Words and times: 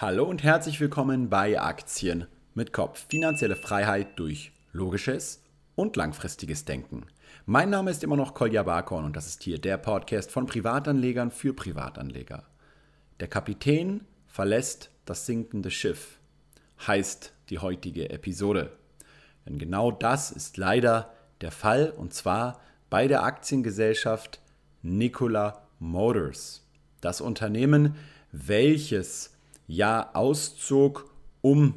Hallo 0.00 0.24
und 0.24 0.42
herzlich 0.42 0.80
willkommen 0.80 1.28
bei 1.28 1.60
Aktien 1.60 2.26
mit 2.54 2.72
Kopf. 2.72 3.04
Finanzielle 3.10 3.54
Freiheit 3.54 4.18
durch 4.18 4.50
logisches 4.72 5.42
und 5.74 5.94
langfristiges 5.94 6.64
Denken. 6.64 7.04
Mein 7.44 7.68
Name 7.68 7.90
ist 7.90 8.02
immer 8.02 8.16
noch 8.16 8.32
Kolja 8.32 8.62
Barkorn 8.62 9.04
und 9.04 9.14
das 9.14 9.26
ist 9.26 9.42
hier 9.42 9.58
der 9.58 9.76
Podcast 9.76 10.30
von 10.30 10.46
Privatanlegern 10.46 11.30
für 11.30 11.52
Privatanleger. 11.52 12.44
Der 13.20 13.28
Kapitän 13.28 14.06
verlässt 14.26 14.88
das 15.04 15.26
sinkende 15.26 15.70
Schiff, 15.70 16.18
heißt 16.86 17.34
die 17.50 17.58
heutige 17.58 18.08
Episode. 18.08 18.72
Denn 19.44 19.58
genau 19.58 19.92
das 19.92 20.30
ist 20.30 20.56
leider 20.56 21.12
der 21.42 21.50
Fall 21.50 21.92
und 21.94 22.14
zwar 22.14 22.62
bei 22.88 23.06
der 23.06 23.22
Aktiengesellschaft 23.22 24.40
Nikola 24.80 25.68
Motors. 25.78 26.66
Das 27.02 27.20
Unternehmen, 27.20 27.96
welches 28.32 29.34
ja 29.70 30.10
auszog, 30.14 31.10
um 31.42 31.74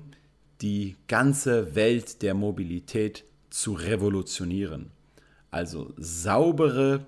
die 0.61 0.95
ganze 1.07 1.75
Welt 1.75 2.21
der 2.21 2.33
Mobilität 2.33 3.23
zu 3.49 3.73
revolutionieren. 3.73 4.91
Also 5.51 5.93
saubere 5.97 7.05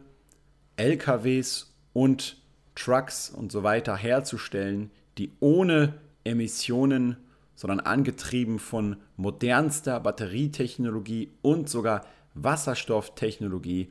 LKWs 0.77 1.73
und 1.93 2.37
Trucks 2.75 3.29
und 3.29 3.51
so 3.51 3.63
weiter 3.63 3.95
herzustellen, 3.95 4.91
die 5.17 5.31
ohne 5.39 5.95
Emissionen, 6.23 7.17
sondern 7.55 7.79
angetrieben 7.79 8.59
von 8.59 8.97
modernster 9.15 9.99
Batterietechnologie 9.99 11.31
und 11.41 11.69
sogar 11.69 12.05
Wasserstofftechnologie 12.33 13.89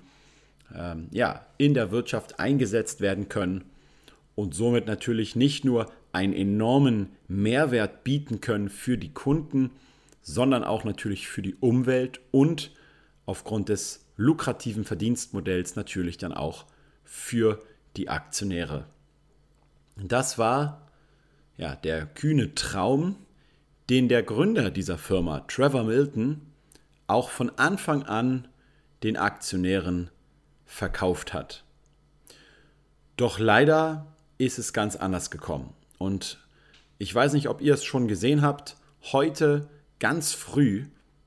ähm, 0.75 1.09
ja, 1.11 1.47
in 1.57 1.75
der 1.75 1.91
Wirtschaft 1.91 2.39
eingesetzt 2.39 3.01
werden 3.01 3.29
können 3.29 3.65
und 4.35 4.55
somit 4.55 4.87
natürlich 4.87 5.35
nicht 5.35 5.65
nur 5.65 5.91
einen 6.15 6.33
enormen 6.33 7.11
Mehrwert 7.29 8.05
bieten 8.05 8.41
können 8.41 8.69
für 8.69 8.97
die 8.97 9.13
Kunden, 9.13 9.71
sondern 10.23 10.65
auch 10.65 10.85
natürlich 10.85 11.29
für 11.29 11.43
die 11.43 11.55
Umwelt 11.57 12.21
und 12.31 12.71
aufgrund 13.27 13.69
des 13.69 14.07
lukrativen 14.17 14.85
Verdienstmodells 14.85 15.77
natürlich 15.77 16.19
dann 16.19 16.33
auch 16.33 16.67
für 17.05 17.61
die 17.97 18.09
Aktionäre. 18.09 18.87
Das 19.97 20.39
war 20.39 20.89
ja 21.57 21.77
der 21.77 22.07
kühne 22.07 22.55
Traum, 22.55 23.17
den 23.91 24.09
der 24.09 24.23
Gründer 24.23 24.71
dieser 24.71 24.99
Firma, 24.99 25.41
Trevor 25.41 25.85
Milton, 25.85 26.41
auch 27.07 27.29
von 27.31 27.51
Anfang 27.59 28.05
an 28.05 28.49
den 29.03 29.17
Aktionären 29.17 30.11
verkauft 30.65 31.35
hat. 31.35 31.65
Doch 33.17 33.39
leider 33.39 34.07
ist 34.39 34.59
es 34.59 34.73
ganz 34.73 34.97
anders 34.97 35.31
gekommen. 35.31 35.75
Und 36.05 36.39
ich 36.99 37.15
weiß 37.15 37.33
nicht, 37.33 37.49
ob 37.49 37.63
ihr 37.63 37.73
es 37.73 37.85
schon 37.85 38.09
gesehen 38.09 38.43
habt, 38.43 38.77
heute 39.13 39.69
ganz 39.99 40.33
früh 40.33 40.85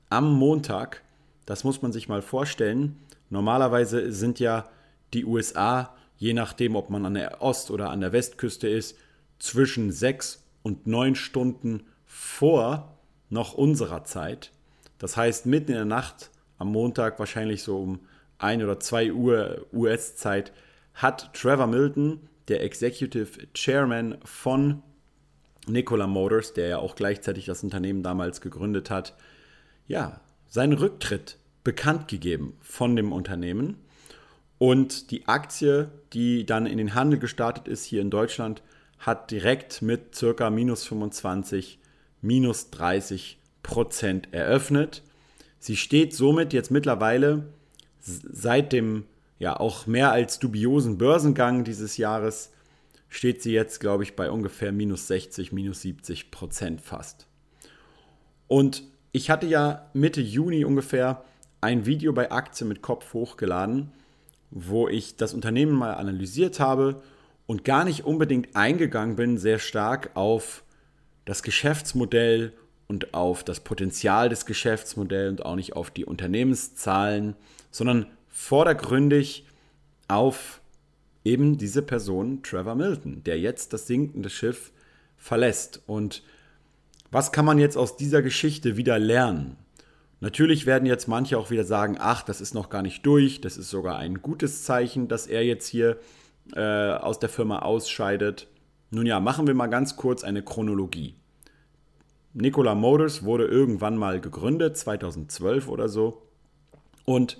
am 0.08 0.32
Montag, 0.32 1.02
das 1.46 1.64
muss 1.64 1.82
man 1.82 1.92
sich 1.92 2.08
mal 2.08 2.22
vorstellen, 2.22 2.96
normalerweise 3.28 4.12
sind 4.12 4.38
ja 4.38 4.68
die 5.14 5.24
USA, 5.24 5.96
je 6.16 6.32
nachdem, 6.32 6.76
ob 6.76 6.90
man 6.90 7.04
an 7.04 7.14
der 7.14 7.42
Ost- 7.42 7.72
oder 7.72 7.90
an 7.90 8.00
der 8.00 8.12
Westküste 8.12 8.68
ist, 8.68 8.96
zwischen 9.40 9.90
sechs 9.90 10.44
und 10.62 10.86
neun 10.86 11.16
Stunden 11.16 11.82
vor 12.06 12.98
noch 13.30 13.54
unserer 13.54 14.04
Zeit. 14.04 14.52
Das 14.98 15.16
heißt, 15.16 15.46
mitten 15.46 15.72
in 15.72 15.76
der 15.76 15.84
Nacht 15.86 16.30
am 16.56 16.70
Montag, 16.70 17.18
wahrscheinlich 17.18 17.64
so 17.64 17.78
um 17.80 18.00
1 18.38 18.62
oder 18.62 18.78
2 18.78 19.12
Uhr 19.12 19.66
US-Zeit, 19.72 20.52
hat 20.94 21.32
Trevor 21.34 21.66
Milton 21.66 22.27
der 22.48 22.62
Executive 22.62 23.46
Chairman 23.54 24.18
von 24.24 24.82
Nikola 25.66 26.06
Motors, 26.06 26.54
der 26.54 26.68
ja 26.68 26.78
auch 26.78 26.94
gleichzeitig 26.94 27.44
das 27.44 27.62
Unternehmen 27.62 28.02
damals 28.02 28.40
gegründet 28.40 28.90
hat, 28.90 29.14
ja, 29.86 30.20
seinen 30.48 30.72
Rücktritt 30.72 31.38
bekannt 31.64 32.08
gegeben 32.08 32.54
von 32.60 32.96
dem 32.96 33.12
Unternehmen. 33.12 33.76
Und 34.56 35.10
die 35.10 35.28
Aktie, 35.28 35.90
die 36.12 36.46
dann 36.46 36.66
in 36.66 36.78
den 36.78 36.94
Handel 36.94 37.18
gestartet 37.18 37.68
ist 37.68 37.84
hier 37.84 38.00
in 38.00 38.10
Deutschland, 38.10 38.62
hat 38.98 39.30
direkt 39.30 39.82
mit 39.82 40.14
circa 40.14 40.50
minus 40.50 40.84
25, 40.84 41.78
minus 42.22 42.70
30 42.70 43.38
Prozent 43.62 44.32
eröffnet. 44.32 45.02
Sie 45.60 45.76
steht 45.76 46.14
somit 46.14 46.52
jetzt 46.52 46.70
mittlerweile 46.70 47.44
seit 48.00 48.72
dem 48.72 49.04
ja 49.38 49.58
auch 49.58 49.86
mehr 49.86 50.12
als 50.12 50.38
dubiosen 50.38 50.98
Börsengang 50.98 51.64
dieses 51.64 51.96
Jahres 51.96 52.52
steht 53.08 53.42
sie 53.42 53.52
jetzt, 53.52 53.80
glaube 53.80 54.02
ich, 54.02 54.16
bei 54.16 54.30
ungefähr 54.30 54.72
minus 54.72 55.06
60, 55.08 55.52
minus 55.52 55.80
70 55.82 56.30
Prozent 56.30 56.80
fast. 56.80 57.26
Und 58.46 58.82
ich 59.12 59.30
hatte 59.30 59.46
ja 59.46 59.90
Mitte 59.94 60.20
Juni 60.20 60.64
ungefähr 60.64 61.24
ein 61.60 61.86
Video 61.86 62.12
bei 62.12 62.30
Aktien 62.30 62.68
mit 62.68 62.82
Kopf 62.82 63.14
hochgeladen, 63.14 63.92
wo 64.50 64.88
ich 64.88 65.16
das 65.16 65.34
Unternehmen 65.34 65.72
mal 65.72 65.94
analysiert 65.94 66.60
habe 66.60 67.02
und 67.46 67.64
gar 67.64 67.84
nicht 67.84 68.04
unbedingt 68.04 68.56
eingegangen 68.56 69.16
bin, 69.16 69.38
sehr 69.38 69.58
stark 69.58 70.10
auf 70.14 70.62
das 71.24 71.42
Geschäftsmodell 71.42 72.52
und 72.86 73.12
auf 73.14 73.44
das 73.44 73.60
Potenzial 73.60 74.28
des 74.28 74.46
Geschäftsmodells 74.46 75.30
und 75.30 75.44
auch 75.44 75.56
nicht 75.56 75.74
auf 75.74 75.90
die 75.90 76.04
Unternehmenszahlen, 76.04 77.34
sondern 77.70 78.06
vordergründig 78.28 79.46
auf 80.08 80.60
eben 81.24 81.58
diese 81.58 81.82
Person, 81.82 82.42
Trevor 82.42 82.74
Milton, 82.74 83.22
der 83.24 83.38
jetzt 83.38 83.72
das 83.72 83.86
sinkende 83.86 84.30
Schiff 84.30 84.72
verlässt. 85.16 85.82
Und 85.86 86.22
was 87.10 87.32
kann 87.32 87.44
man 87.44 87.58
jetzt 87.58 87.76
aus 87.76 87.96
dieser 87.96 88.22
Geschichte 88.22 88.76
wieder 88.76 88.98
lernen? 88.98 89.56
Natürlich 90.20 90.66
werden 90.66 90.86
jetzt 90.86 91.06
manche 91.06 91.38
auch 91.38 91.50
wieder 91.50 91.64
sagen, 91.64 91.96
ach, 91.98 92.22
das 92.22 92.40
ist 92.40 92.54
noch 92.54 92.70
gar 92.70 92.82
nicht 92.82 93.06
durch, 93.06 93.40
das 93.40 93.56
ist 93.56 93.70
sogar 93.70 93.98
ein 93.98 94.20
gutes 94.20 94.64
Zeichen, 94.64 95.06
dass 95.06 95.26
er 95.26 95.44
jetzt 95.44 95.68
hier 95.68 95.98
äh, 96.54 96.60
aus 96.60 97.20
der 97.20 97.28
Firma 97.28 97.60
ausscheidet. 97.60 98.48
Nun 98.90 99.06
ja, 99.06 99.20
machen 99.20 99.46
wir 99.46 99.54
mal 99.54 99.68
ganz 99.68 99.96
kurz 99.96 100.24
eine 100.24 100.42
Chronologie. 100.42 101.14
Nikola 102.34 102.74
Motors 102.74 103.24
wurde 103.24 103.44
irgendwann 103.44 103.96
mal 103.96 104.20
gegründet, 104.20 104.76
2012 104.76 105.68
oder 105.68 105.88
so. 105.88 106.22
Und 107.04 107.38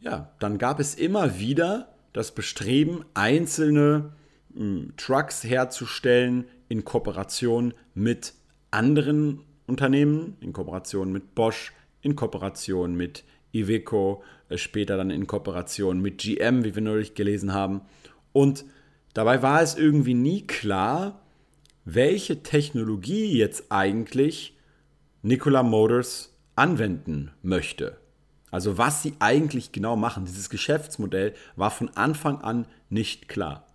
ja, 0.00 0.32
dann 0.38 0.58
gab 0.58 0.80
es 0.80 0.94
immer 0.94 1.38
wieder 1.38 1.94
das 2.12 2.32
Bestreben, 2.32 3.04
einzelne 3.14 4.12
mh, 4.54 4.60
hm, 4.60 4.92
Trucks 4.96 5.44
herzustellen 5.44 6.46
in 6.68 6.84
Kooperation 6.84 7.74
mit 7.94 8.34
anderen 8.70 9.40
Unternehmen, 9.66 10.36
in 10.40 10.52
Kooperation 10.52 11.12
mit 11.12 11.34
Bosch, 11.34 11.72
in 12.02 12.16
Kooperation 12.16 12.94
mit 12.94 13.24
Iveco, 13.52 14.22
äh, 14.48 14.58
später 14.58 14.96
dann 14.96 15.10
in 15.10 15.26
Kooperation 15.26 16.00
mit 16.00 16.18
GM, 16.18 16.64
wie 16.64 16.74
wir 16.74 16.82
neulich 16.82 17.14
gelesen 17.14 17.52
haben. 17.52 17.82
Und 18.32 18.64
dabei 19.14 19.42
war 19.42 19.62
es 19.62 19.76
irgendwie 19.76 20.14
nie 20.14 20.46
klar, 20.46 21.22
welche 21.84 22.42
Technologie 22.42 23.36
jetzt 23.38 23.70
eigentlich 23.70 24.56
Nikola 25.22 25.62
Motors 25.62 26.34
anwenden 26.54 27.30
möchte. 27.42 27.98
Also 28.56 28.78
was 28.78 29.02
sie 29.02 29.12
eigentlich 29.18 29.70
genau 29.70 29.96
machen, 29.96 30.24
dieses 30.24 30.48
Geschäftsmodell 30.48 31.34
war 31.56 31.70
von 31.70 31.90
Anfang 31.90 32.40
an 32.40 32.64
nicht 32.88 33.28
klar. 33.28 33.66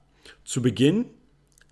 Zu 0.44 0.64
Beginn 0.64 1.06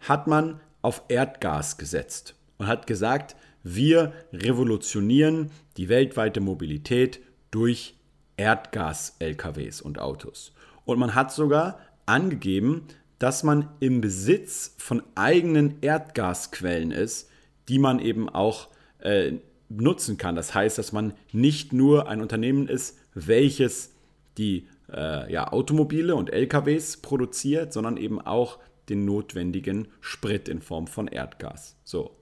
hat 0.01 0.27
man 0.27 0.59
auf 0.83 1.01
Erdgas 1.07 1.79
gesetzt 1.79 2.35
und 2.59 2.67
hat 2.67 2.85
gesagt, 2.85 3.35
wir 3.63 4.13
revolutionieren 4.31 5.49
die 5.77 5.89
weltweite 5.89 6.39
Mobilität 6.39 7.19
durch 7.49 7.95
Erdgas-LKWs 8.37 9.81
und 9.81 9.97
Autos. 9.97 10.51
Und 10.85 10.99
man 10.99 11.15
hat 11.15 11.33
sogar 11.33 11.79
angegeben, 12.05 12.83
dass 13.17 13.41
man 13.41 13.69
im 13.79 14.01
Besitz 14.01 14.75
von 14.77 15.01
eigenen 15.15 15.81
Erdgasquellen 15.81 16.91
ist, 16.91 17.27
die 17.69 17.79
man 17.79 17.97
eben 17.97 18.29
auch 18.29 18.67
äh, 18.99 19.31
nutzen 19.69 20.17
kann. 20.17 20.35
Das 20.35 20.53
heißt, 20.53 20.77
dass 20.77 20.91
man 20.91 21.13
nicht 21.31 21.73
nur 21.73 22.07
ein 22.07 22.21
Unternehmen 22.21 22.67
ist, 22.67 22.98
welches 23.27 23.93
die 24.37 24.67
äh, 24.91 25.31
ja, 25.31 25.51
Automobile 25.51 26.15
und 26.15 26.31
LKWs 26.31 26.97
produziert, 26.97 27.73
sondern 27.73 27.97
eben 27.97 28.21
auch 28.21 28.59
den 28.89 29.05
notwendigen 29.05 29.87
Sprit 30.01 30.49
in 30.49 30.61
Form 30.61 30.87
von 30.87 31.07
Erdgas. 31.07 31.75
So. 31.83 32.15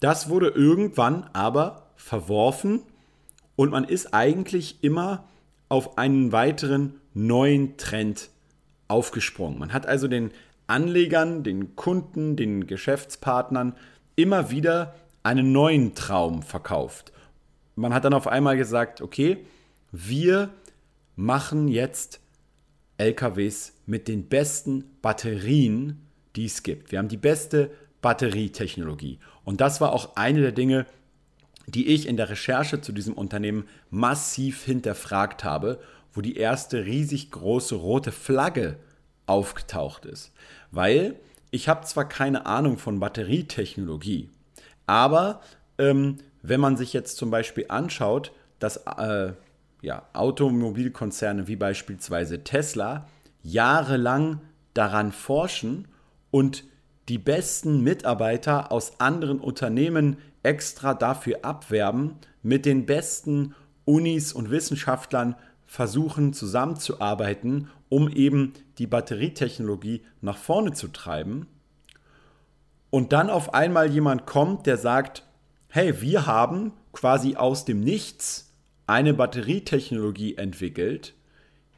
Das 0.00 0.30
wurde 0.30 0.48
irgendwann 0.48 1.28
aber 1.34 1.90
verworfen 1.96 2.80
und 3.54 3.70
man 3.70 3.84
ist 3.84 4.14
eigentlich 4.14 4.82
immer 4.82 5.28
auf 5.68 5.98
einen 5.98 6.32
weiteren 6.32 6.94
neuen 7.12 7.76
Trend 7.76 8.30
aufgesprungen. 8.88 9.58
Man 9.58 9.72
hat 9.72 9.86
also 9.86 10.08
den 10.08 10.30
Anlegern, 10.66 11.42
den 11.42 11.76
Kunden, 11.76 12.36
den 12.36 12.66
Geschäftspartnern 12.66 13.74
immer 14.16 14.50
wieder 14.50 14.94
einen 15.22 15.52
neuen 15.52 15.94
Traum 15.94 16.42
verkauft. 16.42 17.12
Man 17.76 17.92
hat 17.92 18.04
dann 18.04 18.14
auf 18.14 18.26
einmal 18.26 18.56
gesagt, 18.56 19.00
okay, 19.00 19.38
wir 19.92 20.50
machen 21.16 21.68
jetzt 21.68 22.20
LKWs 22.98 23.72
mit 23.86 24.08
den 24.08 24.28
besten 24.28 24.84
Batterien, 25.02 26.06
die 26.36 26.46
es 26.46 26.62
gibt. 26.62 26.92
Wir 26.92 26.98
haben 26.98 27.08
die 27.08 27.16
beste 27.16 27.70
Batterietechnologie. 28.02 29.18
Und 29.44 29.60
das 29.60 29.80
war 29.80 29.92
auch 29.92 30.16
eine 30.16 30.40
der 30.40 30.52
Dinge, 30.52 30.86
die 31.66 31.88
ich 31.88 32.06
in 32.06 32.16
der 32.16 32.30
Recherche 32.30 32.80
zu 32.80 32.92
diesem 32.92 33.14
Unternehmen 33.14 33.64
massiv 33.90 34.64
hinterfragt 34.64 35.44
habe, 35.44 35.80
wo 36.12 36.20
die 36.20 36.36
erste 36.36 36.84
riesig 36.84 37.30
große 37.30 37.74
rote 37.74 38.12
Flagge 38.12 38.76
aufgetaucht 39.26 40.04
ist. 40.06 40.32
Weil 40.70 41.16
ich 41.50 41.68
habe 41.68 41.86
zwar 41.86 42.08
keine 42.08 42.46
Ahnung 42.46 42.78
von 42.78 43.00
Batterietechnologie, 43.00 44.28
aber 44.86 45.40
ähm, 45.78 46.18
wenn 46.42 46.60
man 46.60 46.76
sich 46.76 46.92
jetzt 46.92 47.16
zum 47.16 47.30
Beispiel 47.30 47.66
anschaut, 47.68 48.32
dass 48.58 48.78
äh, 48.86 49.32
ja, 49.82 50.06
Automobilkonzerne 50.12 51.48
wie 51.48 51.56
beispielsweise 51.56 52.44
Tesla 52.44 53.06
jahrelang 53.42 54.40
daran 54.74 55.12
forschen 55.12 55.88
und 56.30 56.64
die 57.08 57.18
besten 57.18 57.82
Mitarbeiter 57.82 58.70
aus 58.70 59.00
anderen 59.00 59.40
Unternehmen 59.40 60.18
extra 60.42 60.94
dafür 60.94 61.44
abwerben, 61.44 62.16
mit 62.42 62.64
den 62.66 62.86
besten 62.86 63.54
Unis 63.84 64.32
und 64.32 64.50
Wissenschaftlern 64.50 65.34
versuchen 65.66 66.32
zusammenzuarbeiten, 66.32 67.68
um 67.88 68.08
eben 68.08 68.54
die 68.78 68.86
Batterietechnologie 68.86 70.02
nach 70.20 70.36
vorne 70.36 70.72
zu 70.72 70.88
treiben. 70.88 71.46
Und 72.90 73.12
dann 73.12 73.30
auf 73.30 73.54
einmal 73.54 73.90
jemand 73.90 74.26
kommt, 74.26 74.66
der 74.66 74.76
sagt, 74.76 75.24
hey, 75.68 76.00
wir 76.00 76.26
haben 76.26 76.72
quasi 76.92 77.36
aus 77.36 77.64
dem 77.64 77.80
Nichts 77.80 78.49
eine 78.90 79.14
Batterietechnologie 79.14 80.36
entwickelt, 80.36 81.14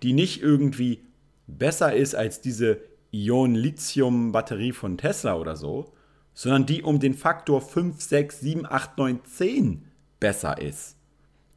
die 0.03 0.15
nicht 0.15 0.43
irgendwie 0.43 1.05
besser 1.47 1.95
ist 1.95 2.15
als 2.15 2.41
diese 2.41 2.81
Ion-Lithium-Batterie 3.11 4.73
von 4.73 4.97
Tesla 4.97 5.37
oder 5.37 5.55
so, 5.55 5.93
sondern 6.33 6.65
die 6.65 6.83
um 6.83 6.99
den 6.99 7.13
Faktor 7.13 7.61
5, 7.61 8.01
6, 8.01 8.41
7, 8.41 8.67
8, 8.67 8.97
9, 8.97 9.21
10 9.25 9.85
besser 10.21 10.61
ist. 10.61 10.97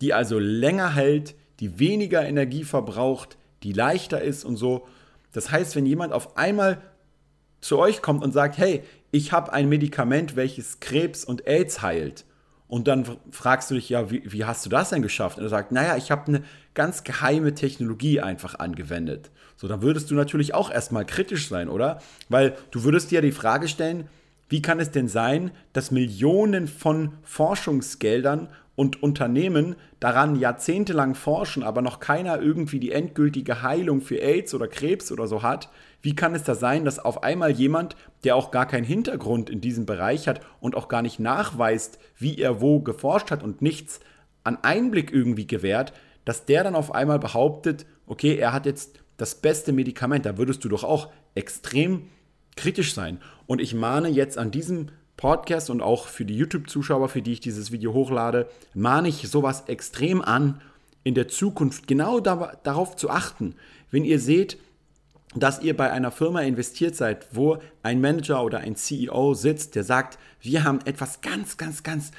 Die 0.02 0.14
also 0.14 0.38
länger 0.40 0.94
hält, 0.94 1.36
die 1.62 1.80
weniger 1.80 2.26
Energie 2.26 2.66
verbraucht, 2.66 3.38
die 3.64 3.72
leichter 3.72 4.22
ist 4.22 4.44
und 4.44 4.58
so. 4.58 4.86
Das 5.32 5.52
heißt, 5.52 5.78
wenn 5.78 5.86
jemand 5.86 6.12
auf 6.12 6.36
einmal 6.36 6.82
zu 7.62 7.80
euch 7.80 8.02
kommt 8.02 8.24
und 8.24 8.34
sagt, 8.34 8.58
hey, 8.58 8.84
ich 9.12 9.32
habe 9.32 9.54
ein 9.54 9.70
Medikament, 9.70 10.36
welches 10.36 10.82
Krebs 10.82 11.24
und 11.24 11.48
AIDS 11.48 11.82
heilt 11.82 12.26
und 12.68 12.88
dann 12.88 13.06
fragst 13.32 13.70
du 13.70 13.76
dich, 13.76 13.90
ja, 13.90 14.10
wie, 14.10 14.24
wie 14.26 14.46
hast 14.46 14.66
du 14.66 14.70
das 14.70 14.90
denn 14.90 15.02
geschafft? 15.02 15.38
Und 15.38 15.44
er 15.44 15.50
sagt, 15.50 15.72
naja, 15.72 15.98
ich 15.98 16.10
habe 16.12 16.28
eine 16.28 16.44
ganz 16.74 17.04
geheime 17.04 17.54
Technologie 17.54 18.22
einfach 18.22 18.56
angewendet. 18.56 19.30
So, 19.56 19.68
dann 19.68 19.82
würdest 19.82 20.10
du 20.10 20.16
natürlich 20.16 20.54
auch 20.54 20.72
erstmal 20.72 21.06
kritisch 21.06 21.48
sein, 21.48 21.70
oder? 21.70 22.02
Weil 22.28 22.56
du 22.72 22.84
würdest 22.84 23.12
dir 23.12 23.22
die 23.22 23.32
Frage 23.32 23.68
stellen, 23.68 24.10
wie 24.50 24.62
kann 24.62 24.80
es 24.80 24.92
denn 24.92 25.08
sein, 25.08 25.52
dass 25.74 25.92
Millionen 25.92 26.68
von 26.68 27.14
Forschungsgeldern 27.24 28.50
und 28.76 29.02
Unternehmen 29.02 29.76
daran 30.00 30.36
jahrzehntelang 30.36 31.16
forschen, 31.16 31.64
aber 31.64 31.82
noch 31.82 32.00
keiner 32.00 32.42
irgendwie 32.42 32.80
die 32.80 32.92
endgültige 32.92 33.62
Heilung 33.62 34.02
für 34.02 34.22
AIDS 34.22 34.54
oder 34.54 34.68
Krebs 34.68 35.12
oder 35.12 35.28
so 35.28 35.42
hat, 35.44 35.70
wie 36.06 36.16
kann 36.16 36.36
es 36.36 36.44
da 36.44 36.54
sein, 36.54 36.86
dass 36.86 37.00
auf 37.00 37.24
einmal 37.24 37.50
jemand, 37.50 37.96
der 38.24 38.36
auch 38.36 38.52
gar 38.52 38.68
keinen 38.68 38.84
Hintergrund 38.84 39.50
in 39.50 39.60
diesem 39.60 39.88
Bereich 39.88 40.28
hat 40.28 40.40
und 40.60 40.76
auch 40.76 40.88
gar 40.88 41.02
nicht 41.02 41.20
nachweist, 41.20 41.98
wie 42.16 42.38
er 42.38 42.62
wo 42.62 42.80
geforscht 42.80 43.32
hat 43.32 43.42
und 43.42 43.64
nichts 43.64 44.02
an 44.44 44.60
Einblick 44.62 45.12
irgendwie 45.12 45.48
gewährt, 45.48 45.94
dass 46.24 46.46
der 46.46 46.64
dann 46.64 46.76
auf 46.76 46.94
einmal 46.94 47.18
behauptet, 47.18 47.88
okay, 48.06 48.36
er 48.36 48.54
hat 48.54 48.68
jetzt 48.68 49.00
das 49.18 49.34
beste 49.34 49.74
Medikament, 49.74 50.28
da 50.28 50.38
würdest 50.38 50.64
du 50.64 50.70
doch 50.70 50.84
auch 50.84 51.12
extrem 51.34 52.04
kritisch 52.56 52.94
sein. 52.94 53.20
Und 53.48 53.60
ich 53.60 53.74
mahne 53.74 54.10
jetzt 54.10 54.38
an 54.38 54.52
diesem 54.52 54.90
Podcast 55.18 55.72
und 55.72 55.82
auch 55.82 56.06
für 56.06 56.26
die 56.26 56.38
YouTube-Zuschauer, 56.38 57.10
für 57.10 57.24
die 57.24 57.34
ich 57.34 57.40
dieses 57.40 57.72
Video 57.72 57.94
hochlade, 57.94 58.48
mahne 58.76 59.08
ich 59.08 59.28
sowas 59.28 59.64
extrem 59.66 60.22
an, 60.22 60.62
in 61.04 61.16
der 61.16 61.30
Zukunft 61.30 61.88
genau 61.88 62.20
da, 62.20 62.54
darauf 62.62 62.96
zu 62.96 63.10
achten. 63.10 63.56
Wenn 63.90 64.06
ihr 64.06 64.20
seht, 64.20 64.60
dass 65.36 65.62
ihr 65.62 65.76
bei 65.76 65.92
einer 65.92 66.12
Firma 66.12 66.42
investiert 66.42 66.96
seid, 66.96 67.28
wo 67.32 67.58
ein 67.84 68.02
Manager 68.02 68.44
oder 68.44 68.60
ein 68.60 68.76
CEO 68.76 69.34
sitzt, 69.34 69.76
der 69.76 69.84
sagt, 69.84 70.18
wir 70.42 70.64
haben 70.64 70.80
etwas 70.86 71.22
ganz, 71.22 71.58
ganz, 71.58 71.84
ganz 71.84 72.12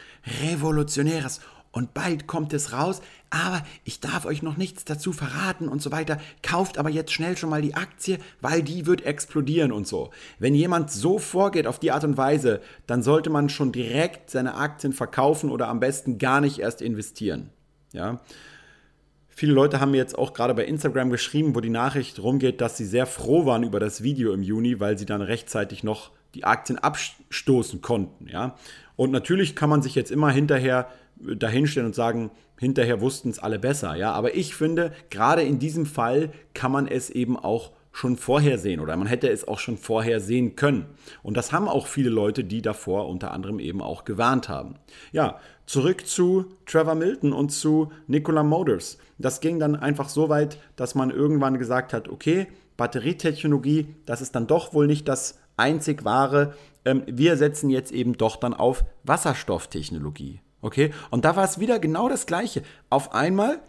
Revolutionäres 0.42 1.40
und 1.76 1.92
bald 1.92 2.26
kommt 2.26 2.54
es 2.54 2.72
raus, 2.72 3.02
aber 3.28 3.62
ich 3.84 4.00
darf 4.00 4.24
euch 4.24 4.42
noch 4.42 4.56
nichts 4.56 4.86
dazu 4.86 5.12
verraten 5.12 5.68
und 5.68 5.82
so 5.82 5.92
weiter. 5.92 6.18
Kauft 6.42 6.78
aber 6.78 6.88
jetzt 6.88 7.12
schnell 7.12 7.36
schon 7.36 7.50
mal 7.50 7.60
die 7.60 7.74
Aktie, 7.74 8.18
weil 8.40 8.62
die 8.62 8.86
wird 8.86 9.04
explodieren 9.04 9.72
und 9.72 9.86
so. 9.86 10.10
Wenn 10.38 10.54
jemand 10.54 10.90
so 10.90 11.18
vorgeht 11.18 11.66
auf 11.66 11.78
die 11.78 11.92
Art 11.92 12.04
und 12.04 12.16
Weise, 12.16 12.62
dann 12.86 13.02
sollte 13.02 13.28
man 13.28 13.50
schon 13.50 13.72
direkt 13.72 14.30
seine 14.30 14.54
Aktien 14.54 14.94
verkaufen 14.94 15.50
oder 15.50 15.68
am 15.68 15.78
besten 15.78 16.16
gar 16.16 16.40
nicht 16.40 16.60
erst 16.60 16.80
investieren. 16.80 17.50
Ja. 17.92 18.20
Viele 19.38 19.52
Leute 19.52 19.80
haben 19.80 19.90
mir 19.90 19.98
jetzt 19.98 20.16
auch 20.16 20.32
gerade 20.32 20.54
bei 20.54 20.64
Instagram 20.64 21.10
geschrieben, 21.10 21.54
wo 21.54 21.60
die 21.60 21.68
Nachricht 21.68 22.22
rumgeht, 22.22 22.62
dass 22.62 22.78
sie 22.78 22.86
sehr 22.86 23.04
froh 23.04 23.44
waren 23.44 23.64
über 23.64 23.78
das 23.78 24.02
Video 24.02 24.32
im 24.32 24.42
Juni, 24.42 24.80
weil 24.80 24.96
sie 24.96 25.04
dann 25.04 25.20
rechtzeitig 25.20 25.84
noch 25.84 26.10
die 26.34 26.44
Aktien 26.44 26.78
abstoßen 26.78 27.82
konnten. 27.82 28.28
Ja? 28.28 28.54
Und 28.96 29.10
natürlich 29.10 29.54
kann 29.54 29.68
man 29.68 29.82
sich 29.82 29.94
jetzt 29.94 30.10
immer 30.10 30.30
hinterher 30.30 30.88
dahinstellen 31.16 31.88
und 31.88 31.94
sagen, 31.94 32.30
hinterher 32.58 33.02
wussten 33.02 33.28
es 33.28 33.38
alle 33.38 33.58
besser. 33.58 33.94
Ja, 33.94 34.12
aber 34.12 34.34
ich 34.34 34.54
finde, 34.54 34.92
gerade 35.10 35.42
in 35.42 35.58
diesem 35.58 35.84
Fall 35.84 36.30
kann 36.54 36.72
man 36.72 36.88
es 36.88 37.10
eben 37.10 37.36
auch 37.36 37.72
schon 37.96 38.18
vorhersehen 38.18 38.80
oder 38.80 38.94
man 38.96 39.06
hätte 39.06 39.30
es 39.30 39.48
auch 39.48 39.58
schon 39.58 39.78
vorhersehen 39.78 40.54
können. 40.54 40.84
Und 41.22 41.34
das 41.34 41.52
haben 41.52 41.66
auch 41.66 41.86
viele 41.86 42.10
Leute, 42.10 42.44
die 42.44 42.60
davor 42.60 43.08
unter 43.08 43.30
anderem 43.30 43.58
eben 43.58 43.80
auch 43.80 44.04
gewarnt 44.04 44.50
haben. 44.50 44.74
Ja, 45.12 45.40
zurück 45.64 46.06
zu 46.06 46.44
Trevor 46.66 46.94
Milton 46.94 47.32
und 47.32 47.48
zu 47.48 47.90
Nikola 48.06 48.42
Motors. 48.42 48.98
Das 49.16 49.40
ging 49.40 49.58
dann 49.58 49.76
einfach 49.76 50.10
so 50.10 50.28
weit, 50.28 50.58
dass 50.76 50.94
man 50.94 51.10
irgendwann 51.10 51.58
gesagt 51.58 51.94
hat, 51.94 52.10
okay, 52.10 52.48
Batterietechnologie, 52.76 53.86
das 54.04 54.20
ist 54.20 54.34
dann 54.34 54.46
doch 54.46 54.74
wohl 54.74 54.86
nicht 54.86 55.08
das 55.08 55.38
einzig 55.56 56.04
wahre. 56.04 56.52
Ähm, 56.84 57.02
wir 57.06 57.38
setzen 57.38 57.70
jetzt 57.70 57.92
eben 57.92 58.18
doch 58.18 58.36
dann 58.36 58.52
auf 58.52 58.84
Wasserstofftechnologie. 59.04 60.42
Okay? 60.60 60.90
Und 61.10 61.24
da 61.24 61.34
war 61.34 61.44
es 61.44 61.60
wieder 61.60 61.78
genau 61.78 62.10
das 62.10 62.26
Gleiche. 62.26 62.62
Auf 62.90 63.14
einmal 63.14 63.62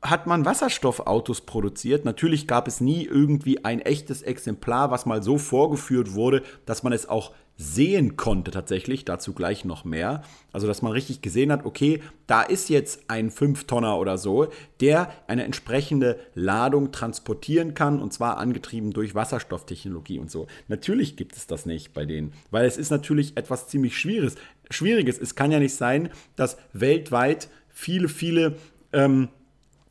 hat 0.00 0.26
man 0.26 0.44
Wasserstoffautos 0.44 1.40
produziert. 1.42 2.04
Natürlich 2.04 2.46
gab 2.46 2.68
es 2.68 2.80
nie 2.80 3.04
irgendwie 3.04 3.64
ein 3.64 3.80
echtes 3.80 4.22
Exemplar, 4.22 4.90
was 4.90 5.06
mal 5.06 5.22
so 5.22 5.38
vorgeführt 5.38 6.14
wurde, 6.14 6.42
dass 6.66 6.82
man 6.82 6.92
es 6.92 7.08
auch 7.08 7.32
sehen 7.60 8.16
konnte 8.16 8.52
tatsächlich, 8.52 9.04
dazu 9.04 9.32
gleich 9.32 9.64
noch 9.64 9.84
mehr. 9.84 10.22
Also, 10.52 10.68
dass 10.68 10.80
man 10.80 10.92
richtig 10.92 11.22
gesehen 11.22 11.50
hat, 11.50 11.66
okay, 11.66 12.00
da 12.28 12.42
ist 12.42 12.68
jetzt 12.68 13.10
ein 13.10 13.32
5-Tonner 13.32 13.98
oder 13.98 14.16
so, 14.16 14.46
der 14.80 15.10
eine 15.26 15.42
entsprechende 15.42 16.20
Ladung 16.34 16.92
transportieren 16.92 17.74
kann 17.74 18.00
und 18.00 18.12
zwar 18.12 18.38
angetrieben 18.38 18.92
durch 18.92 19.16
Wasserstofftechnologie 19.16 20.20
und 20.20 20.30
so. 20.30 20.46
Natürlich 20.68 21.16
gibt 21.16 21.36
es 21.36 21.48
das 21.48 21.66
nicht 21.66 21.92
bei 21.92 22.06
denen, 22.06 22.32
weil 22.52 22.64
es 22.64 22.76
ist 22.76 22.90
natürlich 22.90 23.36
etwas 23.36 23.66
ziemlich 23.66 23.98
Schwieriges. 23.98 24.36
Schwieriges. 24.70 25.18
Es 25.18 25.34
kann 25.34 25.50
ja 25.50 25.58
nicht 25.58 25.74
sein, 25.74 26.10
dass 26.36 26.58
weltweit 26.72 27.48
viele, 27.68 28.08
viele 28.08 28.56
ähm, 28.92 29.28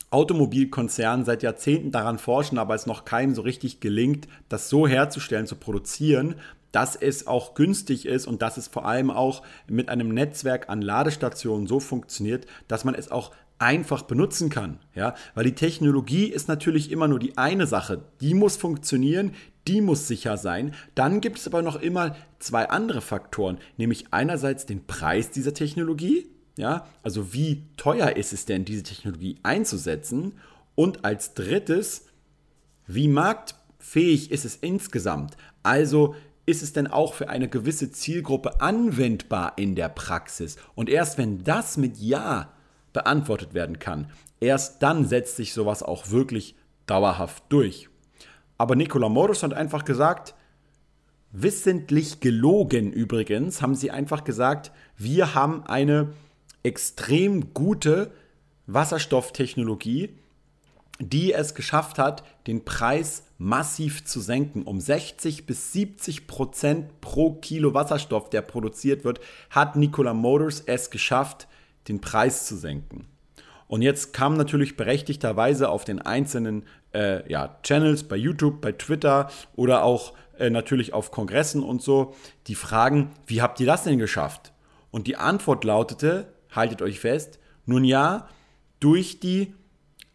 Automobilkonzerne 0.09 1.25
seit 1.25 1.43
Jahrzehnten 1.43 1.91
daran 1.91 2.17
forschen, 2.17 2.57
aber 2.57 2.75
es 2.75 2.85
noch 2.85 3.05
keinem 3.05 3.35
so 3.35 3.41
richtig 3.41 3.79
gelingt, 3.79 4.27
das 4.47 4.69
so 4.69 4.87
herzustellen, 4.87 5.47
zu 5.47 5.55
produzieren, 5.55 6.35
dass 6.71 6.95
es 6.95 7.27
auch 7.27 7.55
günstig 7.55 8.05
ist 8.05 8.27
und 8.27 8.41
dass 8.41 8.57
es 8.57 8.67
vor 8.67 8.85
allem 8.85 9.09
auch 9.09 9.41
mit 9.67 9.89
einem 9.89 10.09
Netzwerk 10.09 10.69
an 10.69 10.81
Ladestationen 10.81 11.67
so 11.67 11.79
funktioniert, 11.79 12.45
dass 12.67 12.83
man 12.83 12.95
es 12.95 13.11
auch 13.11 13.31
einfach 13.59 14.03
benutzen 14.03 14.49
kann. 14.49 14.79
Ja? 14.93 15.15
Weil 15.33 15.45
die 15.45 15.55
Technologie 15.55 16.25
ist 16.25 16.47
natürlich 16.47 16.91
immer 16.91 17.07
nur 17.07 17.19
die 17.19 17.37
eine 17.37 17.67
Sache. 17.67 18.03
Die 18.21 18.33
muss 18.33 18.55
funktionieren, 18.57 19.33
die 19.67 19.81
muss 19.81 20.07
sicher 20.07 20.37
sein. 20.37 20.73
Dann 20.95 21.21
gibt 21.21 21.39
es 21.39 21.47
aber 21.47 21.61
noch 21.61 21.81
immer 21.81 22.15
zwei 22.39 22.69
andere 22.69 23.01
Faktoren, 23.01 23.57
nämlich 23.77 24.05
einerseits 24.11 24.65
den 24.65 24.85
Preis 24.85 25.31
dieser 25.31 25.53
Technologie, 25.53 26.29
ja, 26.57 26.85
also 27.03 27.33
wie 27.33 27.63
teuer 27.77 28.15
ist 28.15 28.33
es 28.33 28.45
denn, 28.45 28.65
diese 28.65 28.83
Technologie 28.83 29.37
einzusetzen? 29.43 30.33
Und 30.75 31.05
als 31.05 31.33
drittes, 31.33 32.05
wie 32.87 33.07
marktfähig 33.07 34.31
ist 34.31 34.45
es 34.45 34.55
insgesamt? 34.57 35.37
Also 35.63 36.15
ist 36.45 36.63
es 36.63 36.73
denn 36.73 36.87
auch 36.87 37.13
für 37.13 37.29
eine 37.29 37.47
gewisse 37.47 37.91
Zielgruppe 37.91 38.61
anwendbar 38.61 39.53
in 39.57 39.75
der 39.75 39.89
Praxis? 39.89 40.57
Und 40.75 40.89
erst 40.89 41.17
wenn 41.17 41.43
das 41.43 41.77
mit 41.77 41.97
Ja 41.97 42.53
beantwortet 42.93 43.53
werden 43.53 43.79
kann, 43.79 44.09
erst 44.39 44.81
dann 44.81 45.05
setzt 45.05 45.35
sich 45.35 45.53
sowas 45.53 45.83
auch 45.83 46.09
wirklich 46.09 46.55
dauerhaft 46.85 47.43
durch. 47.49 47.89
Aber 48.57 48.75
Nicola 48.75 49.09
Morris 49.09 49.43
hat 49.43 49.53
einfach 49.53 49.85
gesagt, 49.85 50.33
wissentlich 51.31 52.19
gelogen 52.19 52.91
übrigens, 52.91 53.61
haben 53.61 53.75
sie 53.75 53.91
einfach 53.91 54.23
gesagt, 54.23 54.71
wir 54.97 55.35
haben 55.35 55.63
eine 55.65 56.13
extrem 56.63 57.53
gute 57.53 58.11
Wasserstofftechnologie, 58.67 60.17
die 60.99 61.33
es 61.33 61.53
geschafft 61.53 61.99
hat, 61.99 62.23
den 62.47 62.65
Preis 62.65 63.23
massiv 63.37 64.03
zu 64.05 64.19
senken. 64.19 64.63
Um 64.63 64.79
60 64.79 65.45
bis 65.45 65.71
70 65.73 66.27
Prozent 66.27 67.01
pro 67.01 67.33
Kilo 67.33 67.73
Wasserstoff, 67.73 68.29
der 68.29 68.41
produziert 68.41 69.03
wird, 69.03 69.19
hat 69.49 69.75
Nikola 69.75 70.13
Motors 70.13 70.61
es 70.65 70.89
geschafft, 70.89 71.47
den 71.87 72.01
Preis 72.01 72.47
zu 72.47 72.55
senken. 72.55 73.07
Und 73.67 73.81
jetzt 73.81 74.13
kam 74.13 74.35
natürlich 74.35 74.77
berechtigterweise 74.77 75.69
auf 75.69 75.83
den 75.83 76.01
einzelnen 76.01 76.63
äh, 76.93 77.29
ja, 77.29 77.59
Channels 77.63 78.03
bei 78.03 78.15
YouTube, 78.15 78.61
bei 78.61 78.71
Twitter 78.71 79.29
oder 79.55 79.83
auch 79.83 80.13
äh, 80.39 80.49
natürlich 80.49 80.93
auf 80.93 81.11
Kongressen 81.11 81.63
und 81.63 81.81
so 81.81 82.15
die 82.47 82.55
Fragen, 82.55 83.11
wie 83.25 83.41
habt 83.41 83.59
ihr 83.59 83.65
das 83.65 83.83
denn 83.83 83.99
geschafft? 83.99 84.53
Und 84.89 85.07
die 85.07 85.17
Antwort 85.17 85.63
lautete, 85.65 86.33
haltet 86.57 86.81
euch 86.81 86.99
fest, 86.99 87.39
nun 87.65 87.85
ja, 87.85 88.27
durch, 88.81 89.21
die, 89.21 89.53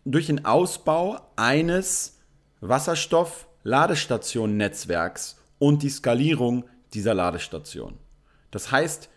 durch 0.04 0.26
den 0.26 0.44
Ausbau 0.44 1.20
eines 1.36 2.18
Wasserstoff-Ladestationen-Netzwerks 2.60 5.38
und 5.58 5.82
die 5.82 5.90
Skalierung 5.90 6.64
dieser 6.92 7.14
Ladestation. 7.14 7.94
Das 8.50 8.70
heißt, 8.70 9.08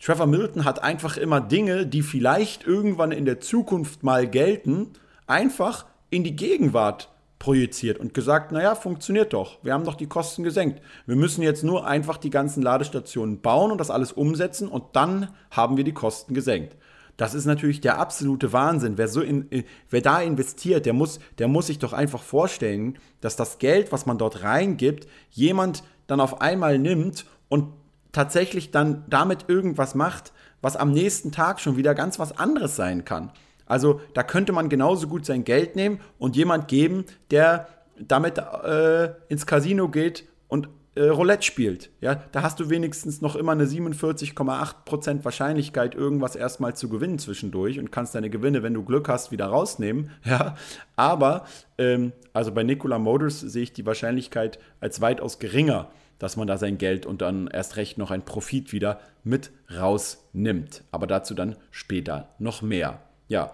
Trevor 0.00 0.26
Milton 0.26 0.64
hat 0.64 0.82
einfach 0.82 1.16
immer 1.16 1.40
Dinge, 1.40 1.86
die 1.86 2.02
vielleicht 2.02 2.64
irgendwann 2.64 3.12
in 3.12 3.24
der 3.24 3.38
Zukunft 3.40 4.02
mal 4.02 4.28
gelten, 4.28 4.94
einfach 5.28 5.86
in 6.10 6.24
die 6.24 6.34
Gegenwart 6.34 7.11
projiziert 7.42 7.98
und 7.98 8.14
gesagt, 8.14 8.52
naja, 8.52 8.76
funktioniert 8.76 9.32
doch. 9.32 9.58
Wir 9.64 9.74
haben 9.74 9.82
doch 9.82 9.96
die 9.96 10.06
Kosten 10.06 10.44
gesenkt. 10.44 10.80
Wir 11.06 11.16
müssen 11.16 11.42
jetzt 11.42 11.64
nur 11.64 11.84
einfach 11.88 12.16
die 12.16 12.30
ganzen 12.30 12.62
Ladestationen 12.62 13.40
bauen 13.40 13.72
und 13.72 13.78
das 13.78 13.90
alles 13.90 14.12
umsetzen 14.12 14.68
und 14.68 14.84
dann 14.92 15.26
haben 15.50 15.76
wir 15.76 15.82
die 15.82 15.92
Kosten 15.92 16.34
gesenkt. 16.34 16.76
Das 17.16 17.34
ist 17.34 17.44
natürlich 17.44 17.80
der 17.80 17.98
absolute 17.98 18.52
Wahnsinn. 18.52 18.96
Wer, 18.96 19.08
so 19.08 19.20
in, 19.22 19.64
wer 19.90 20.00
da 20.00 20.22
investiert, 20.22 20.86
der 20.86 20.92
muss, 20.92 21.18
der 21.38 21.48
muss 21.48 21.66
sich 21.66 21.80
doch 21.80 21.92
einfach 21.92 22.22
vorstellen, 22.22 22.96
dass 23.20 23.34
das 23.34 23.58
Geld, 23.58 23.90
was 23.90 24.06
man 24.06 24.18
dort 24.18 24.44
reingibt, 24.44 25.08
jemand 25.32 25.82
dann 26.06 26.20
auf 26.20 26.40
einmal 26.40 26.78
nimmt 26.78 27.26
und 27.48 27.72
tatsächlich 28.12 28.70
dann 28.70 29.04
damit 29.08 29.46
irgendwas 29.48 29.96
macht, 29.96 30.32
was 30.60 30.76
am 30.76 30.92
nächsten 30.92 31.32
Tag 31.32 31.58
schon 31.58 31.76
wieder 31.76 31.96
ganz 31.96 32.20
was 32.20 32.38
anderes 32.38 32.76
sein 32.76 33.04
kann. 33.04 33.32
Also 33.72 34.02
da 34.12 34.22
könnte 34.22 34.52
man 34.52 34.68
genauso 34.68 35.08
gut 35.08 35.24
sein 35.24 35.44
Geld 35.44 35.76
nehmen 35.76 35.98
und 36.18 36.36
jemand 36.36 36.68
geben, 36.68 37.06
der 37.30 37.68
damit 37.98 38.36
äh, 38.36 39.14
ins 39.30 39.46
Casino 39.46 39.88
geht 39.88 40.26
und 40.46 40.68
äh, 40.94 41.04
Roulette 41.04 41.42
spielt. 41.42 41.88
Ja, 42.02 42.22
da 42.32 42.42
hast 42.42 42.60
du 42.60 42.68
wenigstens 42.68 43.22
noch 43.22 43.34
immer 43.34 43.52
eine 43.52 43.64
47,8% 43.64 45.24
Wahrscheinlichkeit, 45.24 45.94
irgendwas 45.94 46.36
erstmal 46.36 46.76
zu 46.76 46.90
gewinnen 46.90 47.18
zwischendurch 47.18 47.78
und 47.78 47.90
kannst 47.90 48.14
deine 48.14 48.28
Gewinne, 48.28 48.62
wenn 48.62 48.74
du 48.74 48.84
Glück 48.84 49.08
hast, 49.08 49.32
wieder 49.32 49.46
rausnehmen. 49.46 50.10
Ja, 50.24 50.54
aber 50.94 51.46
ähm, 51.78 52.12
also 52.34 52.52
bei 52.52 52.64
Nikola 52.64 52.98
Motors 52.98 53.40
sehe 53.40 53.62
ich 53.62 53.72
die 53.72 53.86
Wahrscheinlichkeit 53.86 54.58
als 54.80 55.00
weitaus 55.00 55.38
geringer 55.38 55.88
dass 56.18 56.36
man 56.36 56.46
da 56.46 56.56
sein 56.56 56.78
Geld 56.78 57.04
und 57.04 57.20
dann 57.20 57.48
erst 57.48 57.74
recht 57.74 57.98
noch 57.98 58.12
ein 58.12 58.24
Profit 58.24 58.72
wieder 58.72 59.00
mit 59.24 59.50
rausnimmt. 59.76 60.84
Aber 60.92 61.08
dazu 61.08 61.34
dann 61.34 61.56
später 61.72 62.28
noch 62.38 62.62
mehr. 62.62 63.00
Ja. 63.32 63.52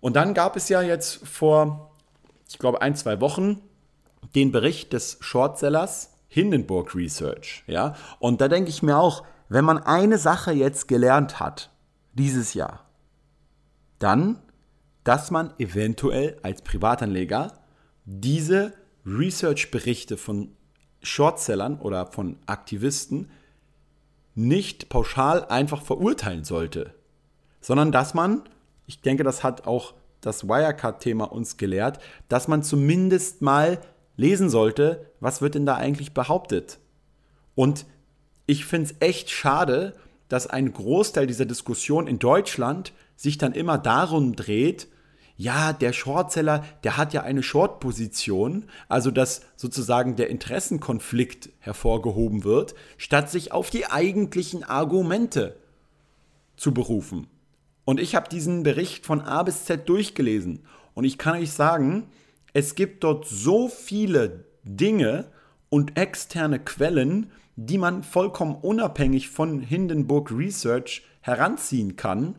Und 0.00 0.16
dann 0.16 0.34
gab 0.34 0.54
es 0.54 0.68
ja 0.68 0.82
jetzt 0.82 1.26
vor, 1.26 1.90
ich 2.46 2.58
glaube, 2.58 2.82
ein, 2.82 2.94
zwei 2.94 3.20
Wochen 3.22 3.62
den 4.34 4.52
Bericht 4.52 4.92
des 4.92 5.16
Shortsellers 5.20 6.12
Hindenburg 6.28 6.94
Research. 6.94 7.64
Ja. 7.66 7.94
Und 8.18 8.42
da 8.42 8.48
denke 8.48 8.68
ich 8.68 8.82
mir 8.82 8.98
auch, 8.98 9.24
wenn 9.48 9.64
man 9.64 9.78
eine 9.78 10.18
Sache 10.18 10.52
jetzt 10.52 10.88
gelernt 10.88 11.40
hat, 11.40 11.70
dieses 12.12 12.52
Jahr, 12.52 12.84
dann, 13.98 14.42
dass 15.04 15.30
man 15.30 15.54
eventuell 15.58 16.38
als 16.42 16.60
Privatanleger 16.60 17.54
diese 18.04 18.74
Research-Berichte 19.06 20.18
von 20.18 20.54
Shortsellern 21.02 21.78
oder 21.80 22.06
von 22.06 22.38
Aktivisten 22.44 23.30
nicht 24.34 24.90
pauschal 24.90 25.46
einfach 25.46 25.80
verurteilen 25.80 26.44
sollte, 26.44 26.92
sondern 27.62 27.90
dass 27.90 28.12
man, 28.12 28.42
ich 28.86 29.00
denke, 29.00 29.24
das 29.24 29.42
hat 29.42 29.66
auch 29.66 29.94
das 30.20 30.48
Wirecard-Thema 30.48 31.24
uns 31.24 31.56
gelehrt, 31.56 32.00
dass 32.28 32.48
man 32.48 32.62
zumindest 32.62 33.42
mal 33.42 33.78
lesen 34.16 34.48
sollte, 34.48 35.10
was 35.20 35.42
wird 35.42 35.54
denn 35.54 35.66
da 35.66 35.76
eigentlich 35.76 36.14
behauptet. 36.14 36.78
Und 37.54 37.86
ich 38.46 38.64
finde 38.64 38.90
es 38.90 38.96
echt 39.00 39.30
schade, 39.30 39.94
dass 40.28 40.46
ein 40.46 40.72
Großteil 40.72 41.26
dieser 41.26 41.44
Diskussion 41.44 42.06
in 42.06 42.18
Deutschland 42.18 42.92
sich 43.14 43.38
dann 43.38 43.52
immer 43.52 43.78
darum 43.78 44.34
dreht, 44.36 44.88
ja, 45.38 45.74
der 45.74 45.92
Shortseller, 45.92 46.64
der 46.82 46.96
hat 46.96 47.12
ja 47.12 47.22
eine 47.22 47.42
Short-Position, 47.42 48.64
also 48.88 49.10
dass 49.10 49.42
sozusagen 49.56 50.16
der 50.16 50.30
Interessenkonflikt 50.30 51.50
hervorgehoben 51.58 52.44
wird, 52.44 52.74
statt 52.96 53.30
sich 53.30 53.52
auf 53.52 53.68
die 53.68 53.86
eigentlichen 53.86 54.64
Argumente 54.64 55.56
zu 56.56 56.72
berufen. 56.72 57.26
Und 57.86 58.00
ich 58.00 58.14
habe 58.16 58.28
diesen 58.28 58.64
Bericht 58.64 59.06
von 59.06 59.22
A 59.22 59.42
bis 59.44 59.64
Z 59.64 59.88
durchgelesen 59.88 60.64
und 60.92 61.04
ich 61.04 61.18
kann 61.18 61.36
euch 61.36 61.52
sagen, 61.52 62.08
es 62.52 62.74
gibt 62.74 63.04
dort 63.04 63.26
so 63.26 63.68
viele 63.68 64.44
Dinge 64.64 65.26
und 65.70 65.96
externe 65.96 66.58
Quellen, 66.58 67.30
die 67.54 67.78
man 67.78 68.02
vollkommen 68.02 68.56
unabhängig 68.56 69.30
von 69.30 69.60
Hindenburg 69.60 70.32
Research 70.32 71.06
heranziehen 71.20 71.96
kann, 71.96 72.34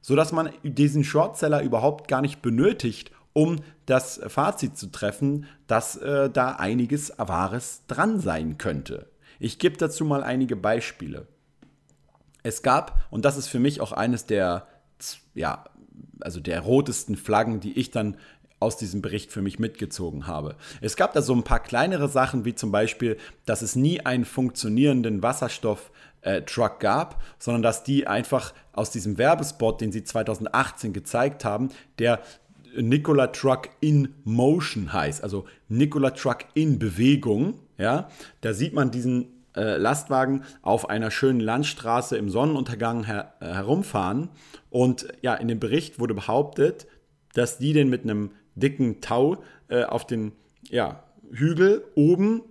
sodass 0.00 0.32
man 0.32 0.50
diesen 0.64 1.04
Shortseller 1.04 1.62
überhaupt 1.62 2.08
gar 2.08 2.20
nicht 2.20 2.42
benötigt, 2.42 3.12
um 3.32 3.60
das 3.86 4.20
Fazit 4.26 4.76
zu 4.76 4.88
treffen, 4.88 5.46
dass 5.68 5.96
äh, 5.96 6.28
da 6.28 6.56
einiges 6.56 7.12
Wahres 7.18 7.82
dran 7.86 8.18
sein 8.18 8.58
könnte. 8.58 9.08
Ich 9.38 9.60
gebe 9.60 9.76
dazu 9.76 10.04
mal 10.04 10.24
einige 10.24 10.56
Beispiele. 10.56 11.28
Es 12.42 12.62
gab, 12.62 13.06
und 13.10 13.24
das 13.24 13.36
ist 13.36 13.46
für 13.46 13.60
mich 13.60 13.80
auch 13.80 13.92
eines 13.92 14.26
der, 14.26 14.66
ja, 15.34 15.64
also 16.20 16.40
der 16.40 16.60
rotesten 16.60 17.16
Flaggen, 17.16 17.60
die 17.60 17.78
ich 17.78 17.90
dann 17.90 18.16
aus 18.60 18.76
diesem 18.76 19.02
Bericht 19.02 19.30
für 19.30 19.42
mich 19.42 19.58
mitgezogen 19.58 20.26
habe. 20.26 20.56
Es 20.80 20.96
gab 20.96 21.12
da 21.12 21.22
so 21.22 21.32
ein 21.32 21.44
paar 21.44 21.60
kleinere 21.60 22.08
Sachen, 22.08 22.44
wie 22.44 22.54
zum 22.54 22.72
Beispiel, 22.72 23.16
dass 23.46 23.62
es 23.62 23.76
nie 23.76 24.00
einen 24.00 24.24
funktionierenden 24.24 25.22
Wasserstoff 25.22 25.92
äh, 26.22 26.42
gab, 26.80 27.22
sondern 27.38 27.62
dass 27.62 27.84
die 27.84 28.06
einfach 28.08 28.52
aus 28.72 28.90
diesem 28.90 29.16
Werbespot, 29.18 29.80
den 29.80 29.92
sie 29.92 30.02
2018 30.02 30.92
gezeigt 30.92 31.44
haben, 31.44 31.70
der 31.98 32.20
Nikola 32.76 33.28
Truck 33.28 33.70
in 33.80 34.14
Motion 34.24 34.92
heißt, 34.92 35.22
also 35.22 35.46
Nikola 35.68 36.10
Truck 36.10 36.44
in 36.54 36.78
Bewegung. 36.78 37.60
Ja, 37.78 38.08
da 38.40 38.52
sieht 38.52 38.74
man 38.74 38.90
diesen 38.90 39.26
äh, 39.56 39.76
Lastwagen 39.76 40.44
auf 40.62 40.90
einer 40.90 41.10
schönen 41.10 41.40
Landstraße 41.40 42.16
im 42.16 42.28
Sonnenuntergang 42.28 43.04
her 43.04 43.34
äh, 43.40 43.46
herumfahren. 43.46 44.28
Und 44.70 45.08
ja, 45.22 45.34
in 45.34 45.48
dem 45.48 45.60
Bericht 45.60 45.98
wurde 45.98 46.14
behauptet, 46.14 46.86
dass 47.34 47.58
die 47.58 47.72
den 47.72 47.88
mit 47.88 48.02
einem 48.02 48.32
dicken 48.54 49.00
Tau 49.00 49.38
äh, 49.68 49.84
auf 49.84 50.06
den 50.06 50.32
ja, 50.68 51.04
Hügel 51.30 51.84
oben 51.94 52.42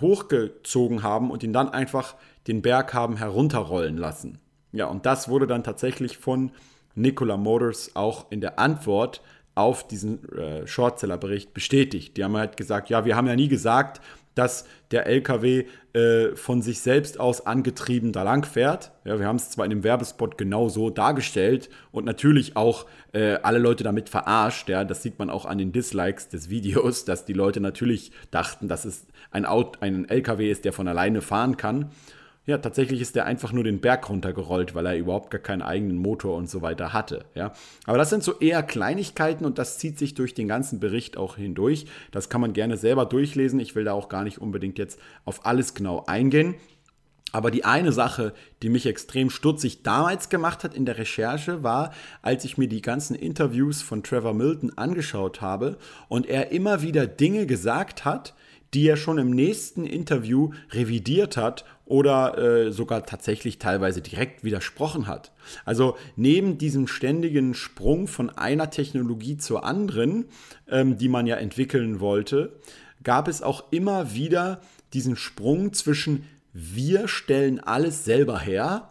hochgezogen 0.00 1.02
haben 1.02 1.30
und 1.30 1.42
ihn 1.42 1.52
dann 1.52 1.68
einfach 1.68 2.14
den 2.46 2.62
Berg 2.62 2.94
haben 2.94 3.16
herunterrollen 3.16 3.96
lassen. 3.96 4.38
Ja, 4.72 4.86
und 4.86 5.06
das 5.06 5.28
wurde 5.28 5.46
dann 5.46 5.64
tatsächlich 5.64 6.18
von 6.18 6.52
Nikola 6.94 7.36
Motors 7.36 7.96
auch 7.96 8.30
in 8.30 8.40
der 8.40 8.58
Antwort 8.58 9.22
auf 9.54 9.86
diesen 9.88 10.28
äh, 10.32 10.66
Shortseller-Bericht 10.66 11.52
bestätigt. 11.52 12.16
Die 12.16 12.24
haben 12.24 12.36
halt 12.36 12.56
gesagt, 12.56 12.90
ja, 12.90 13.04
wir 13.04 13.16
haben 13.16 13.26
ja 13.26 13.34
nie 13.34 13.48
gesagt, 13.48 14.00
dass 14.38 14.64
der 14.92 15.06
LKW 15.06 15.66
äh, 15.92 16.36
von 16.36 16.62
sich 16.62 16.80
selbst 16.80 17.18
aus 17.18 17.44
angetrieben 17.44 18.12
da 18.12 18.22
lang 18.22 18.46
fährt. 18.46 18.92
Ja, 19.04 19.18
wir 19.18 19.26
haben 19.26 19.36
es 19.36 19.50
zwar 19.50 19.64
in 19.64 19.70
dem 19.70 19.82
Werbespot 19.82 20.38
genau 20.38 20.68
so 20.68 20.90
dargestellt 20.90 21.68
und 21.90 22.04
natürlich 22.04 22.56
auch 22.56 22.86
äh, 23.12 23.34
alle 23.42 23.58
Leute 23.58 23.82
damit 23.82 24.08
verarscht. 24.08 24.68
Ja, 24.68 24.84
das 24.84 25.02
sieht 25.02 25.18
man 25.18 25.28
auch 25.28 25.44
an 25.44 25.58
den 25.58 25.72
Dislikes 25.72 26.28
des 26.28 26.48
Videos, 26.50 27.04
dass 27.04 27.24
die 27.24 27.32
Leute 27.32 27.60
natürlich 27.60 28.12
dachten, 28.30 28.68
dass 28.68 28.84
es 28.84 29.06
ein, 29.30 29.44
Auto, 29.44 29.80
ein 29.80 30.08
LKW 30.08 30.50
ist, 30.50 30.64
der 30.64 30.72
von 30.72 30.86
alleine 30.86 31.20
fahren 31.20 31.56
kann. 31.56 31.90
Ja, 32.48 32.56
tatsächlich 32.56 33.02
ist 33.02 33.14
der 33.14 33.26
einfach 33.26 33.52
nur 33.52 33.62
den 33.62 33.78
Berg 33.78 34.08
runtergerollt, 34.08 34.74
weil 34.74 34.86
er 34.86 34.96
überhaupt 34.96 35.30
gar 35.30 35.38
keinen 35.38 35.60
eigenen 35.60 35.98
Motor 35.98 36.34
und 36.34 36.48
so 36.48 36.62
weiter 36.62 36.94
hatte. 36.94 37.26
Ja, 37.34 37.52
aber 37.84 37.98
das 37.98 38.08
sind 38.08 38.24
so 38.24 38.38
eher 38.38 38.62
Kleinigkeiten 38.62 39.44
und 39.44 39.58
das 39.58 39.76
zieht 39.76 39.98
sich 39.98 40.14
durch 40.14 40.32
den 40.32 40.48
ganzen 40.48 40.80
Bericht 40.80 41.18
auch 41.18 41.36
hindurch. 41.36 41.84
Das 42.10 42.30
kann 42.30 42.40
man 42.40 42.54
gerne 42.54 42.78
selber 42.78 43.04
durchlesen. 43.04 43.60
Ich 43.60 43.74
will 43.74 43.84
da 43.84 43.92
auch 43.92 44.08
gar 44.08 44.24
nicht 44.24 44.40
unbedingt 44.40 44.78
jetzt 44.78 44.98
auf 45.26 45.44
alles 45.44 45.74
genau 45.74 46.04
eingehen. 46.06 46.54
Aber 47.32 47.50
die 47.50 47.66
eine 47.66 47.92
Sache, 47.92 48.32
die 48.62 48.70
mich 48.70 48.86
extrem 48.86 49.28
stutzig 49.28 49.82
damals 49.82 50.30
gemacht 50.30 50.64
hat 50.64 50.72
in 50.72 50.86
der 50.86 50.96
Recherche, 50.96 51.62
war, 51.62 51.92
als 52.22 52.46
ich 52.46 52.56
mir 52.56 52.68
die 52.68 52.80
ganzen 52.80 53.14
Interviews 53.14 53.82
von 53.82 54.02
Trevor 54.02 54.32
Milton 54.32 54.72
angeschaut 54.78 55.42
habe 55.42 55.76
und 56.08 56.24
er 56.24 56.50
immer 56.50 56.80
wieder 56.80 57.06
Dinge 57.06 57.44
gesagt 57.44 58.06
hat, 58.06 58.32
die 58.74 58.86
er 58.86 58.96
schon 58.96 59.18
im 59.18 59.30
nächsten 59.30 59.84
Interview 59.84 60.50
revidiert 60.70 61.36
hat 61.36 61.64
oder 61.88 62.36
äh, 62.36 62.70
sogar 62.70 63.06
tatsächlich 63.06 63.58
teilweise 63.58 64.02
direkt 64.02 64.44
widersprochen 64.44 65.06
hat. 65.06 65.32
Also 65.64 65.96
neben 66.16 66.58
diesem 66.58 66.86
ständigen 66.86 67.54
Sprung 67.54 68.06
von 68.06 68.28
einer 68.28 68.68
Technologie 68.68 69.38
zur 69.38 69.64
anderen, 69.64 70.26
ähm, 70.68 70.98
die 70.98 71.08
man 71.08 71.26
ja 71.26 71.36
entwickeln 71.36 71.98
wollte, 71.98 72.52
gab 73.02 73.26
es 73.26 73.42
auch 73.42 73.72
immer 73.72 74.12
wieder 74.12 74.60
diesen 74.92 75.16
Sprung 75.16 75.72
zwischen 75.72 76.24
wir 76.52 77.08
stellen 77.08 77.58
alles 77.58 78.04
selber 78.04 78.38
her, 78.38 78.90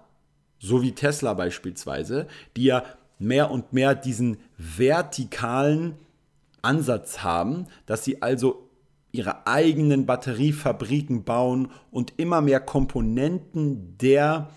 so 0.58 0.82
wie 0.82 0.94
Tesla 0.94 1.36
beispielsweise, 1.36 2.28
die 2.56 2.64
ja 2.64 2.84
mehr 3.20 3.52
und 3.52 3.74
mehr 3.74 3.94
diesen 3.94 4.38
vertikalen 4.58 5.96
Ansatz 6.64 7.20
haben, 7.20 7.68
dass 7.86 8.04
sie 8.04 8.24
also 8.24 8.67
ihre 9.12 9.48
eigenen 9.48 10.06
Batteriefabriken 10.06 11.24
bauen 11.24 11.70
und 11.92 12.14
immer 12.18 12.42
mehr 12.42 12.60
Komponenten 12.60 13.98
der 13.98 14.50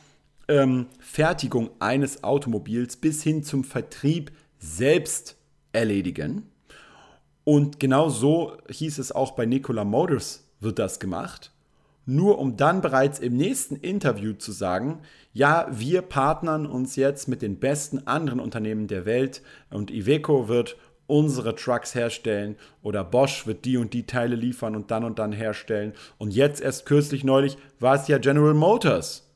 ähm, 0.48 0.86
Fertigung 0.98 1.70
eines 1.78 2.24
Automobils 2.24 2.96
bis 2.96 3.22
hin 3.22 3.42
zum 3.42 3.64
Vertrieb 3.64 4.32
selbst 4.58 5.36
erledigen. 5.72 6.50
Und 7.44 7.80
genau 7.80 8.08
so 8.08 8.56
hieß 8.68 8.98
es 8.98 9.12
auch 9.12 9.32
bei 9.32 9.46
Nikola 9.46 9.84
Motors 9.84 10.48
wird 10.60 10.78
das 10.78 11.00
gemacht. 11.00 11.52
Nur 12.06 12.38
um 12.38 12.56
dann 12.56 12.80
bereits 12.80 13.18
im 13.18 13.36
nächsten 13.36 13.76
Interview 13.76 14.32
zu 14.32 14.52
sagen, 14.52 15.00
ja, 15.32 15.68
wir 15.70 16.02
partnern 16.02 16.66
uns 16.66 16.96
jetzt 16.96 17.28
mit 17.28 17.40
den 17.40 17.60
besten 17.60 18.06
anderen 18.06 18.40
Unternehmen 18.40 18.88
der 18.88 19.04
Welt 19.04 19.42
und 19.70 19.90
Iveco 19.90 20.48
wird 20.48 20.76
unsere 21.10 21.54
Trucks 21.54 21.94
herstellen 21.94 22.56
oder 22.82 23.04
Bosch 23.04 23.46
wird 23.46 23.64
die 23.64 23.76
und 23.76 23.92
die 23.92 24.06
Teile 24.06 24.36
liefern 24.36 24.76
und 24.76 24.90
dann 24.90 25.04
und 25.04 25.18
dann 25.18 25.32
herstellen. 25.32 25.92
Und 26.18 26.32
jetzt 26.32 26.62
erst 26.62 26.86
kürzlich 26.86 27.24
neulich 27.24 27.58
war 27.78 27.96
es 27.96 28.08
ja 28.08 28.18
General 28.18 28.54
Motors, 28.54 29.28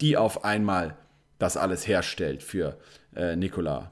die 0.00 0.16
auf 0.16 0.44
einmal 0.44 0.96
das 1.38 1.56
alles 1.56 1.86
herstellt 1.86 2.42
für 2.42 2.78
äh, 3.14 3.36
Nikola. 3.36 3.90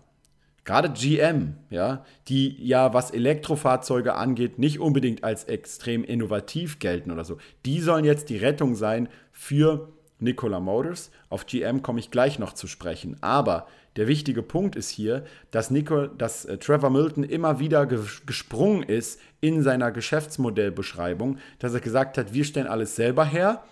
Gerade 0.65 0.91
GM, 0.91 1.55
ja, 1.71 2.05
die 2.27 2.57
ja, 2.67 2.93
was 2.93 3.13
Elektrofahrzeuge 3.13 4.15
angeht, 4.15 4.59
nicht 4.59 4.81
unbedingt 4.81 5.23
als 5.23 5.45
extrem 5.45 6.03
innovativ 6.03 6.81
gelten 6.81 7.13
oder 7.13 7.25
so. 7.25 7.39
Die 7.65 7.81
sollen 7.81 8.05
jetzt 8.05 8.31
die 8.31 8.37
Rettung 8.37 8.75
sein 8.75 9.09
für 9.31 9.93
Nikola 10.19 10.59
Motors. 10.59 11.13
Auf 11.29 11.47
GM 11.47 11.83
komme 11.83 12.01
ich 12.01 12.11
gleich 12.11 12.41
noch 12.41 12.53
zu 12.53 12.67
sprechen. 12.67 13.17
Aber 13.21 13.69
der 13.97 14.09
wichtige 14.09 14.43
Punkt 14.43 14.77
ist 14.77 14.91
hier, 14.91 15.25
dass, 15.51 15.71
Nico, 15.71 16.07
dass 16.07 16.45
äh, 16.45 16.59
Trevor 16.59 16.91
Milton 16.91 17.25
immer 17.25 17.59
wieder 17.59 17.87
ge 17.87 18.01
gesprungen 18.27 18.83
ist 18.83 19.21
in 19.41 19.63
seiner 19.63 19.91
Geschäftsmodellbeschreibung, 19.91 21.39
dass 21.59 21.75
er 21.75 21.81
gesagt 21.81 22.19
hat, 22.19 22.35
wir 22.35 22.45
stellen 22.45 22.67
alles 22.67 22.97
selber 22.97 23.25
her. 23.25 23.65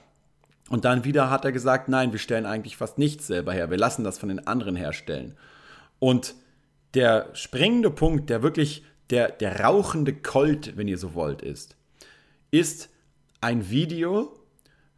Und 0.70 0.86
dann 0.86 1.04
wieder 1.04 1.28
hat 1.28 1.44
er 1.44 1.52
gesagt, 1.52 1.88
nein, 1.88 2.12
wir 2.12 2.18
stellen 2.18 2.46
eigentlich 2.46 2.76
fast 2.76 2.96
nichts 2.96 3.26
selber 3.26 3.52
her. 3.52 3.70
Wir 3.70 3.76
lassen 3.76 4.02
das 4.02 4.18
von 4.18 4.30
den 4.30 4.46
anderen 4.46 4.76
herstellen. 4.76 5.36
Und 5.98 6.34
der 6.94 7.28
springende 7.34 7.90
Punkt, 7.90 8.30
der 8.30 8.42
wirklich 8.42 8.84
der, 9.10 9.30
der 9.30 9.60
rauchende 9.60 10.14
Colt, 10.14 10.76
wenn 10.76 10.88
ihr 10.88 10.96
so 10.96 11.14
wollt, 11.14 11.42
ist, 11.42 11.76
ist 12.50 12.88
ein 13.42 13.68
Video, 13.68 14.32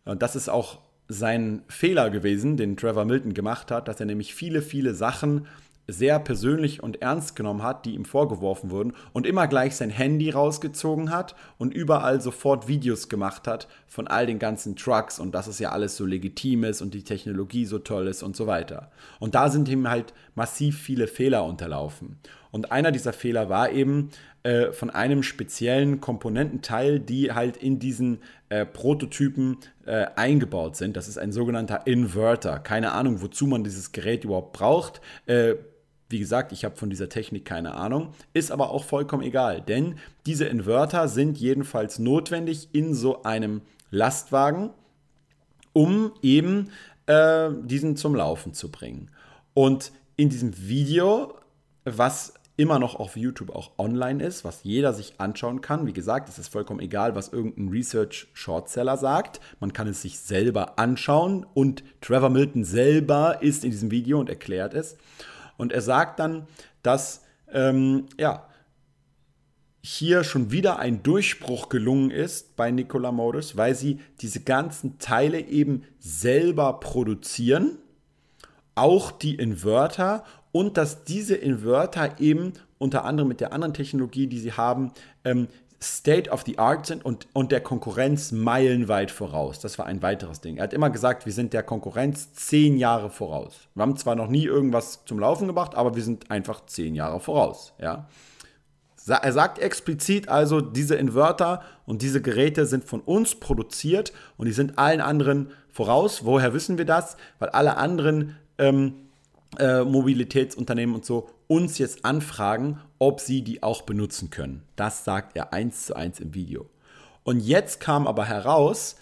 und 0.05 0.23
das 0.23 0.37
ist 0.37 0.49
auch 0.49 0.79
sein 1.09 1.63
Fehler 1.69 2.11
gewesen, 2.11 2.57
den 2.57 2.77
Trevor 2.77 3.05
Milton 3.05 3.35
gemacht 3.35 3.71
hat, 3.71 3.89
dass 3.89 4.01
er 4.01 4.07
nämlich 4.07 4.35
viele, 4.35 4.63
viele 4.63 4.95
Sachen 4.95 5.47
sehr 5.89 6.19
persönlich 6.19 6.83
und 6.83 7.01
ernst 7.01 7.37
genommen 7.37 7.63
hat, 7.63 7.87
die 7.87 7.95
ihm 7.95 8.05
vorgeworfen 8.05 8.71
wurden 8.71 8.93
und 9.13 9.27
immer 9.27 9.47
gleich 9.47 9.77
sein 9.77 9.91
Handy 9.91 10.31
rausgezogen 10.31 11.11
hat 11.11 11.37
und 11.59 11.73
überall 11.73 12.21
sofort 12.21 12.67
Videos 12.67 13.09
gemacht 13.09 13.47
hat 13.47 13.69
von 13.87 14.09
all 14.09 14.27
den 14.27 14.39
ganzen 14.39 14.75
Trucks 14.75 15.19
und 15.19 15.33
dass 15.35 15.47
es 15.47 15.59
ja 15.59 15.71
alles 15.71 15.97
so 15.97 16.05
legitim 16.05 16.65
ist 16.65 16.83
und 16.83 16.93
die 16.93 17.05
Technologie 17.05 17.67
so 17.67 17.79
toll 17.79 18.09
ist 18.09 18.23
und 18.23 18.35
so 18.35 18.47
weiter. 18.47 18.91
Und 19.21 19.35
da 19.35 19.49
sind 19.49 19.69
ihm 19.69 19.89
halt 19.89 20.13
massiv 20.35 20.79
viele 20.79 21.07
Fehler 21.07 21.45
unterlaufen. 21.45 22.19
Und 22.51 22.73
einer 22.73 22.91
dieser 22.91 23.13
Fehler 23.13 23.49
war 23.49 23.71
eben 23.71 24.11
äh, 24.47 24.73
von 24.73 24.91
einem 24.91 25.25
speziellen 25.25 26.01
Komponententeil, 26.01 27.01
die 27.01 27.33
halt 27.33 27.57
in 27.57 27.81
diesen 27.81 28.21
äh, 28.49 28.65
Prototypen 28.65 29.57
äh, 29.87 30.07
eingebaut 30.15 30.77
sind. 30.77 30.97
Das 30.97 31.09
ist 31.09 31.19
ein 31.19 31.33
sogenannter 31.33 31.85
Inverter. 31.89 32.61
Keine 32.61 32.93
Ahnung, 32.93 33.23
wozu 33.23 33.49
man 33.49 33.65
dieses 33.65 33.91
Gerät 33.91 34.23
überhaupt 34.23 34.53
braucht. 34.53 35.01
Äh, 35.27 35.57
wie 36.09 36.21
gesagt, 36.21 36.53
ich 36.53 36.65
habe 36.65 36.77
von 36.77 36.91
dieser 36.91 37.09
Technik 37.09 37.45
keine 37.45 37.75
Ahnung, 37.75 38.15
ist 38.35 38.53
aber 38.53 38.71
auch 38.71 38.85
vollkommen 38.85 39.25
egal, 39.25 39.63
denn 39.63 39.97
diese 40.27 40.45
Inverter 40.45 41.09
sind 41.09 41.39
jedenfalls 41.39 41.99
notwendig 41.99 42.69
in 42.71 42.95
so 42.95 43.25
einem 43.25 43.63
Lastwagen, 43.91 44.71
um 45.73 46.13
eben 46.23 46.71
äh, 47.07 47.51
diesen 47.65 47.97
zum 47.97 48.15
Laufen 48.15 48.55
zu 48.55 48.71
bringen. 48.71 49.11
Und 49.55 49.91
in 50.15 50.29
diesem 50.29 50.57
Video, 50.69 51.35
was 51.85 52.35
immer 52.57 52.79
noch 52.79 52.95
auf 52.95 53.17
YouTube 53.17 53.55
auch 53.55 53.73
online 53.79 54.25
ist, 54.25 54.45
was 54.45 54.65
jeder 54.65 54.95
sich 54.95 55.15
anschauen 55.19 55.61
kann. 55.61 55.87
Wie 55.87 55.93
gesagt, 55.93 56.29
es 56.29 56.39
ist 56.39 56.49
vollkommen 56.49 56.81
egal, 56.81 57.15
was 57.15 57.29
irgendein 57.29 57.69
Research 57.69 58.29
Shortseller 58.33 58.97
sagt. 58.97 59.41
Man 59.61 59.73
kann 59.73 59.89
es 59.89 60.03
sich 60.03 60.19
selber 60.19 60.79
anschauen 60.79 61.47
und 61.55 61.85
Trevor 62.01 62.31
Milton 62.31 62.65
selber 62.65 63.43
ist 63.43 63.65
in 63.65 63.71
diesem 63.71 63.91
Video 63.91 64.19
und 64.19 64.31
erklärt 64.31 64.75
es. 64.75 64.97
Und 65.59 65.73
er 65.73 65.83
sagt 65.83 66.19
dann, 66.19 66.47
dass 66.83 67.23
ähm, 67.53 68.07
ja, 68.19 68.47
hier 69.83 70.25
schon 70.25 70.51
wieder 70.51 70.79
ein 70.79 71.03
Durchbruch 71.03 71.69
gelungen 71.69 72.11
ist 72.11 72.57
bei 72.57 72.71
Nikola 72.71 73.13
Motors, 73.13 73.57
weil 73.57 73.75
sie 73.75 74.01
diese 74.21 74.41
ganzen 74.41 74.99
Teile 74.99 75.41
eben 75.41 75.85
selber 76.01 76.81
produzieren, 76.81 77.79
auch 78.75 79.13
die 79.13 79.37
Inverter 79.37 80.25
und 80.57 80.79
dass 80.79 81.05
diese 81.05 81.35
Inverter 81.35 82.19
eben 82.19 82.55
unter 82.79 83.05
anderem 83.05 83.29
mit 83.29 83.41
der 83.41 83.53
anderen 83.53 83.75
Technologie, 83.75 84.27
die 84.27 84.39
sie 84.39 84.53
haben, 84.53 84.93
ähm, 85.23 85.49
State 85.83 86.31
of 86.31 86.45
the 86.47 86.59
Art 86.59 86.87
sind 86.87 87.05
und, 87.05 87.29
und 87.35 87.53
der 87.53 87.61
Konkurrenz 87.61 88.33
meilenweit 88.33 89.11
voraus. 89.11 89.61
Das 89.61 89.79
war 89.79 89.85
ein 89.85 90.01
weiteres 90.01 90.41
Ding. 90.41 90.57
Er 90.57 90.63
hat 90.63 90.73
immer 90.73 90.89
gesagt, 90.89 91.27
wir 91.27 91.33
sind 91.35 91.53
der 91.53 91.63
Konkurrenz 91.63 92.33
zehn 92.33 92.79
Jahre 92.79 93.11
voraus. 93.11 93.69
Wir 93.75 93.83
haben 93.83 93.99
zwar 93.99 94.15
noch 94.15 94.29
nie 94.29 94.47
irgendwas 94.47 95.05
zum 95.05 95.19
Laufen 95.19 95.47
gebracht, 95.47 95.75
aber 95.75 95.95
wir 95.95 96.03
sind 96.03 96.31
einfach 96.31 96.65
zehn 96.65 96.95
Jahre 96.95 97.21
voraus. 97.21 97.75
Ja? 97.79 98.09
Er 99.07 99.33
sagt 99.35 99.59
explizit 99.59 100.31
also, 100.31 100.63
diese 100.63 100.95
Inverter 100.95 101.61
und 101.85 102.01
diese 102.01 102.23
Geräte 102.23 102.65
sind 102.65 102.85
von 102.85 103.01
uns 103.03 103.35
produziert 103.35 104.15
und 104.39 104.47
die 104.47 104.53
sind 104.53 104.79
allen 104.79 105.03
anderen 105.03 105.51
voraus. 105.71 106.25
Woher 106.25 106.55
wissen 106.55 106.79
wir 106.79 106.87
das? 106.87 107.19
Weil 107.39 107.51
alle 107.51 107.77
anderen 107.77 108.37
ähm, 108.57 109.06
äh, 109.59 109.85
Mobilitätsunternehmen 109.85 110.95
und 110.95 111.05
so 111.05 111.29
uns 111.47 111.79
jetzt 111.79 112.05
anfragen, 112.05 112.81
ob 112.99 113.21
sie 113.21 113.43
die 113.43 113.63
auch 113.63 113.83
benutzen 113.83 114.31
können. 114.31 114.63
Das 114.75 115.05
sagt 115.05 115.37
er 115.37 115.53
eins 115.53 115.87
zu 115.87 115.97
eins 115.97 116.21
im 116.21 116.35
Video. 116.35 116.69
Und 117.25 117.41
jetzt 117.41 117.81
kam 117.81 118.07
aber 118.07 118.25
heraus 118.25 118.97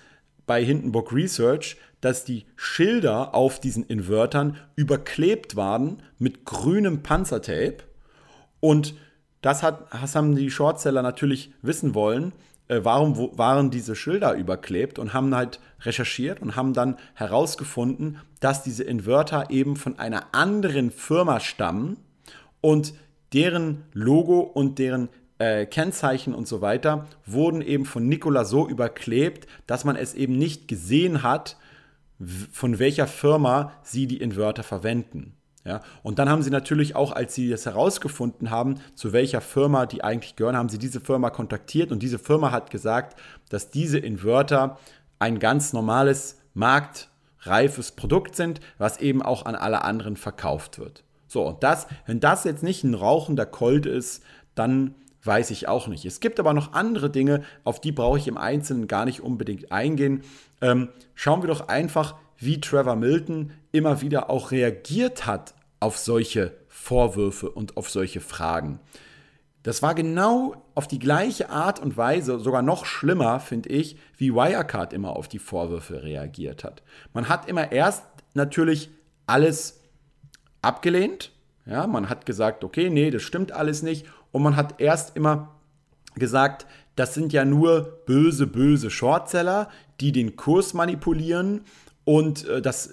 bei 0.47 0.65
Hindenburg 0.65 1.13
Research, 1.13 1.77
dass 2.01 2.25
die 2.25 2.45
Schilder 2.57 3.35
auf 3.35 3.61
diesen 3.61 3.85
Invertern 3.85 4.59
überklebt 4.77 5.57
waren 5.57 6.03
mit 6.19 6.45
grünem 6.45 7.03
Panzertape. 7.03 7.79
Und 8.61 8.95
das, 9.41 9.63
hat, 9.63 9.87
das 9.93 10.15
haben 10.15 10.35
die 10.35 10.51
Shortseller 10.51 11.03
natürlich 11.03 11.53
wissen 11.63 11.95
wollen 11.95 12.33
äh, 12.69 12.81
warum 12.83 13.39
waren 13.39 13.71
diese 13.71 13.95
Schilder 13.95 14.35
überklebt 14.35 14.99
und 14.99 15.13
haben 15.13 15.35
halt 15.35 15.61
recherchiert 15.81 16.41
und 16.41 16.57
haben 16.57 16.73
dann 16.73 16.97
herausgefunden, 17.15 18.19
dass 18.41 18.63
diese 18.63 18.85
Inverter 18.85 19.51
eben 19.51 19.77
von 19.77 19.99
einer 19.99 20.35
anderen 20.35 20.91
Firma 20.91 21.41
stammen 21.41 21.99
und 22.61 22.95
deren 23.33 23.85
Logo 23.93 24.41
und 24.41 24.79
deren 24.79 25.09
äh, 25.39 25.67
Kennzeichen 25.67 26.35
und 26.35 26.49
so 26.49 26.61
weiter 26.61 27.07
wurden 27.27 27.61
eben 27.61 27.85
von 27.85 28.09
Nikola 28.09 28.45
so 28.45 28.69
überklebt, 28.69 29.47
dass 29.67 29.85
man 29.85 29.97
es 29.97 30.15
eben 30.15 30.39
nicht 30.39 30.69
gesehen 30.69 31.23
hat, 31.23 31.57
von 32.53 32.79
welcher 32.79 33.07
Firma 33.07 33.73
sie 33.83 34.07
die 34.07 34.21
Inverter 34.21 34.63
verwenden. 34.63 35.35
Ja, 35.65 35.81
und 36.03 36.19
dann 36.19 36.29
haben 36.29 36.43
sie 36.43 36.51
natürlich 36.51 36.95
auch, 36.95 37.13
als 37.13 37.35
sie 37.35 37.49
das 37.49 37.65
herausgefunden 37.65 38.51
haben, 38.51 38.81
zu 38.95 39.15
welcher 39.15 39.41
Firma 39.41 39.87
die 39.87 40.05
eigentlich 40.05 40.37
gehören, 40.37 40.59
haben 40.59 40.69
sie 40.69 40.79
diese 40.79 41.01
Firma 41.01 41.31
kontaktiert 41.31 41.91
und 41.91 42.03
diese 42.03 42.19
Firma 42.19 42.51
hat 42.51 42.71
gesagt, 42.71 43.19
dass 43.49 43.71
diese 43.71 43.99
Inverter 43.99 44.79
ein 45.19 45.39
ganz 45.39 45.73
normales 45.73 46.39
marktreifes 46.53 47.93
Produkt 47.93 48.37
sind, 48.37 48.61
was 48.77 49.01
eben 49.01 49.23
auch 49.23 49.47
an 49.47 49.55
alle 49.55 49.83
anderen 49.83 50.17
verkauft 50.17 50.79
wird. 50.79 51.03
So, 51.29 51.47
und 51.47 51.63
das, 51.63 51.87
wenn 52.07 52.21
das 52.21 52.45
jetzt 52.45 52.63
nicht 52.63 52.85
ein 52.85 52.95
rauchender 52.95 53.47
Colt 53.47 53.87
ist, 53.87 54.23
dann 54.55 54.95
weiß 55.23 55.51
ich 55.51 55.67
auch 55.67 55.89
nicht. 55.89 56.05
Es 56.05 56.21
gibt 56.21 56.39
aber 56.39 56.53
noch 56.53 56.75
andere 56.75 57.09
Dinge, 57.09 57.43
auf 57.65 57.81
die 57.81 57.93
brauche 57.93 58.19
ich 58.19 58.29
im 58.29 58.37
Einzelnen 58.37 58.87
gar 58.87 59.07
nicht 59.07 59.23
unbedingt 59.23 59.73
eingehen. 59.73 60.23
Ähm, 60.61 60.91
schauen 61.15 61.43
wir 61.43 61.49
doch 61.49 61.69
einfach, 61.69 62.17
wie 62.45 62.61
Trevor 62.61 62.97
Milton 62.97 63.53
immer 63.73 64.01
wieder 64.01 64.31
auch 64.31 64.51
reagiert 64.51 65.27
hat 65.27 65.55
auf 65.81 65.99
solche 65.99 66.53
Vorwürfe 66.69 67.51
und 67.51 67.77
auf 67.77 67.91
solche 67.91 68.21
Fragen. 68.21 68.81
Das 69.63 69.83
war 69.83 69.95
genau 69.95 70.63
auf 70.75 70.87
die 70.87 70.99
gleiche 70.99 71.49
Art 71.49 71.81
und 71.81 71.97
Weise, 71.97 72.39
sogar 72.39 72.61
noch 72.61 72.85
schlimmer, 72.85 73.41
finde 73.41 73.71
ich, 73.71 73.97
wie 74.17 74.35
Wirecard 74.35 74.93
immer 74.93 75.17
auf 75.17 75.27
die 75.27 75.39
Vorwürfe 75.39 76.03
reagiert 76.03 76.65
hat. 76.65 76.83
Man 77.15 77.31
hat 77.31 77.49
immer 77.49 77.73
erst 77.73 78.05
natürlich 78.35 78.91
alles 79.27 79.81
abgelehnt. 80.61 81.33
Ja, 81.65 81.87
man 81.87 82.11
hat 82.11 82.27
gesagt, 82.27 82.63
okay, 82.63 82.91
nee, 82.91 83.11
das 83.11 83.23
stimmt 83.23 83.53
alles 83.53 83.83
nicht. 83.83 84.07
Und 84.33 84.43
man 84.43 84.55
hat 84.55 84.83
erst 84.83 85.17
immer 85.17 85.55
gesagt, 86.15 86.67
das 86.95 87.15
sind 87.15 87.33
ja 87.33 87.47
nur 87.47 88.03
böse, 88.05 88.47
böse 88.47 88.91
Shortseller, 88.91 89.71
die 90.01 90.13
den 90.13 90.37
Kurs 90.37 90.75
manipulieren. 90.75 91.63
Und 92.05 92.47
äh, 92.47 92.61
das 92.61 92.91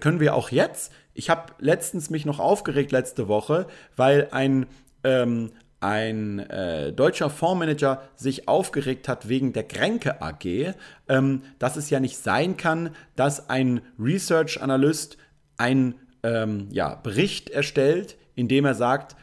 können 0.00 0.20
wir 0.20 0.34
auch 0.34 0.50
jetzt. 0.50 0.92
Ich 1.14 1.30
habe 1.30 1.52
letztens 1.58 2.10
mich 2.10 2.24
noch 2.24 2.38
aufgeregt 2.38 2.92
letzte 2.92 3.28
Woche, 3.28 3.66
weil 3.96 4.28
ein, 4.30 4.66
ähm, 5.04 5.52
ein 5.80 6.38
äh, 6.38 6.92
deutscher 6.92 7.30
Fondsmanager 7.30 8.02
sich 8.16 8.48
aufgeregt 8.48 9.08
hat 9.08 9.28
wegen 9.28 9.52
der 9.52 9.64
Kränke 9.64 10.22
AG, 10.22 10.74
ähm, 11.08 11.42
dass 11.58 11.76
es 11.76 11.90
ja 11.90 12.00
nicht 12.00 12.16
sein 12.16 12.56
kann, 12.56 12.90
dass 13.14 13.50
ein 13.50 13.82
Research 13.98 14.60
Analyst 14.62 15.18
einen 15.58 15.94
ähm, 16.22 16.68
ja, 16.70 16.94
Bericht 16.94 17.50
erstellt, 17.50 18.16
in 18.34 18.48
dem 18.48 18.64
er 18.64 18.74
sagt, 18.74 19.16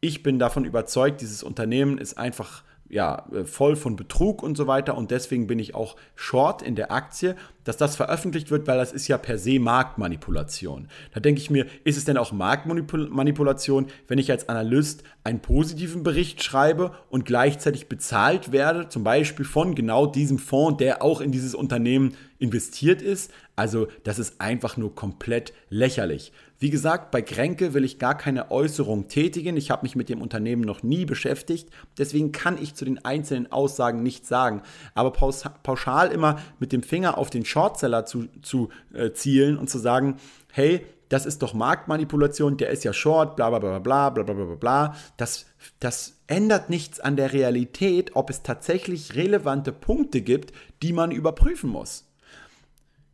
ich 0.00 0.22
bin 0.22 0.38
davon 0.38 0.64
überzeugt, 0.64 1.20
dieses 1.20 1.42
Unternehmen 1.42 1.98
ist 1.98 2.16
einfach 2.16 2.64
ja, 2.90 3.26
äh, 3.32 3.44
voll 3.44 3.76
von 3.76 3.96
Betrug 3.96 4.42
und 4.42 4.56
so 4.56 4.66
weiter 4.66 4.96
und 4.96 5.10
deswegen 5.10 5.46
bin 5.46 5.58
ich 5.58 5.74
auch 5.74 5.96
short 6.16 6.60
in 6.60 6.74
der 6.74 6.90
Aktie, 6.90 7.36
dass 7.64 7.76
das 7.76 7.94
veröffentlicht 7.94 8.50
wird, 8.50 8.66
weil 8.66 8.78
das 8.78 8.92
ist 8.92 9.06
ja 9.06 9.16
per 9.16 9.38
se 9.38 9.60
Marktmanipulation. 9.60 10.88
Da 11.14 11.20
denke 11.20 11.40
ich 11.40 11.50
mir, 11.50 11.66
ist 11.84 11.96
es 11.96 12.04
denn 12.04 12.16
auch 12.16 12.32
Marktmanipulation, 12.32 13.86
wenn 14.08 14.18
ich 14.18 14.30
als 14.30 14.48
Analyst 14.48 15.04
einen 15.22 15.40
positiven 15.40 16.02
Bericht 16.02 16.42
schreibe 16.42 16.92
und 17.10 17.24
gleichzeitig 17.24 17.88
bezahlt 17.88 18.50
werde, 18.50 18.88
zum 18.88 19.04
Beispiel 19.04 19.44
von 19.44 19.74
genau 19.74 20.06
diesem 20.06 20.38
Fonds, 20.38 20.78
der 20.78 21.02
auch 21.02 21.20
in 21.20 21.30
dieses 21.30 21.54
Unternehmen 21.54 22.14
investiert 22.38 23.02
ist? 23.02 23.30
Also 23.54 23.88
das 24.02 24.18
ist 24.18 24.40
einfach 24.40 24.76
nur 24.76 24.94
komplett 24.94 25.52
lächerlich. 25.68 26.32
Wie 26.60 26.68
gesagt, 26.68 27.10
bei 27.10 27.22
Kränke 27.22 27.72
will 27.72 27.84
ich 27.84 27.98
gar 27.98 28.14
keine 28.14 28.50
Äußerung 28.50 29.08
tätigen. 29.08 29.56
Ich 29.56 29.70
habe 29.70 29.82
mich 29.82 29.96
mit 29.96 30.10
dem 30.10 30.20
Unternehmen 30.20 30.60
noch 30.60 30.82
nie 30.82 31.06
beschäftigt. 31.06 31.70
Deswegen 31.96 32.32
kann 32.32 32.62
ich 32.62 32.74
zu 32.74 32.84
den 32.84 33.02
einzelnen 33.02 33.50
Aussagen 33.50 34.02
nichts 34.02 34.28
sagen. 34.28 34.60
Aber 34.94 35.10
pauschal 35.10 36.12
immer 36.12 36.38
mit 36.58 36.72
dem 36.72 36.82
Finger 36.82 37.16
auf 37.16 37.30
den 37.30 37.46
Shortseller 37.46 38.04
zu, 38.04 38.26
zu 38.42 38.68
äh, 38.92 39.12
zielen 39.12 39.56
und 39.56 39.70
zu 39.70 39.78
sagen, 39.78 40.18
hey, 40.52 40.84
das 41.08 41.24
ist 41.24 41.40
doch 41.40 41.54
Marktmanipulation, 41.54 42.58
der 42.58 42.68
ist 42.68 42.84
ja 42.84 42.92
short, 42.92 43.36
bla 43.36 43.48
bla 43.48 43.58
bla 43.58 43.78
bla 43.78 44.10
bla 44.10 44.22
bla 44.22 44.34
bla 44.34 44.54
bla. 44.54 44.96
Das, 45.16 45.46
das 45.78 46.18
ändert 46.26 46.68
nichts 46.68 47.00
an 47.00 47.16
der 47.16 47.32
Realität, 47.32 48.10
ob 48.14 48.28
es 48.28 48.42
tatsächlich 48.42 49.16
relevante 49.16 49.72
Punkte 49.72 50.20
gibt, 50.20 50.52
die 50.82 50.92
man 50.92 51.10
überprüfen 51.10 51.70
muss. 51.70 52.06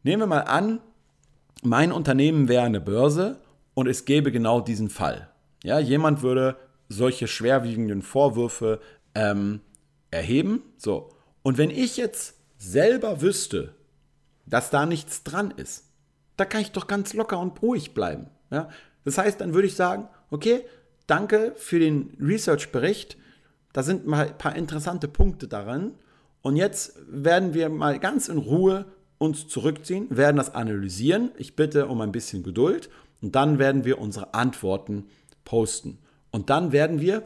Nehmen 0.03 0.23
wir 0.23 0.27
mal 0.27 0.41
an, 0.41 0.81
mein 1.67 1.93
Unternehmen 1.93 2.49
wäre 2.49 2.65
eine 2.65 2.81
Börse 2.81 3.41
und 3.75 3.89
es 3.89 4.05
gäbe 4.05 4.33
genau 4.33 4.61
diesen 4.61 4.89
Fall. 4.89 5.29
Ja, 5.63 5.79
jemand 5.79 6.23
würde 6.23 6.57
solche 6.89 7.27
schwerwiegenden 7.27 8.03
Vorwürfe 8.03 8.81
ähm, 9.15 9.61
erheben. 10.11 10.63
So. 10.77 11.11
Und 11.43 11.59
wenn 11.59 11.71
ich 11.71 11.97
jetzt 11.97 12.37
selber 12.57 13.21
wüsste, 13.21 13.75
dass 14.47 14.71
da 14.71 14.87
nichts 14.87 15.25
dran 15.25 15.53
ist, 15.57 15.85
da 16.37 16.45
kann 16.45 16.61
ich 16.61 16.73
doch 16.73 16.87
ganz 16.87 17.15
locker 17.15 17.41
und 17.41 17.61
ruhig 17.63 17.95
bleiben. 17.95 18.29
Ja? 18.51 18.69
Das 19.05 19.19
heißt, 19.19 19.41
dann 19.41 19.55
würde 19.55 19.67
ich 19.67 19.75
sagen, 19.75 20.09
okay, 20.31 20.65
danke 21.07 21.53
für 21.57 21.79
den 21.79 22.17
Research-Bericht. 22.21 23.17
Da 23.73 23.83
sind 23.83 24.07
mal 24.07 24.29
ein 24.29 24.39
paar 24.39 24.55
interessante 24.55 25.09
Punkte 25.09 25.49
daran. 25.49 25.95
Und 26.43 26.57
jetzt 26.57 26.97
werden 27.09 27.55
wir 27.55 27.69
mal 27.69 27.99
ganz 27.99 28.29
in 28.29 28.39
Ruhe 28.39 28.85
uns 29.19 29.49
zurückziehen, 29.49 30.07
werden 30.11 30.37
das 30.37 30.55
analysieren. 30.55 31.31
Ich 31.37 31.57
bitte 31.57 31.87
um 31.87 32.01
ein 32.01 32.13
bisschen 32.13 32.43
Geduld 32.43 32.91
und 33.23 33.35
dann 33.35 33.59
werden 33.59 33.85
wir 33.85 33.99
unsere 33.99 34.35
Antworten 34.35 35.05
posten. 35.45 35.99
Und 36.31 36.51
dann 36.51 36.73
werden 36.73 37.01
wir 37.01 37.23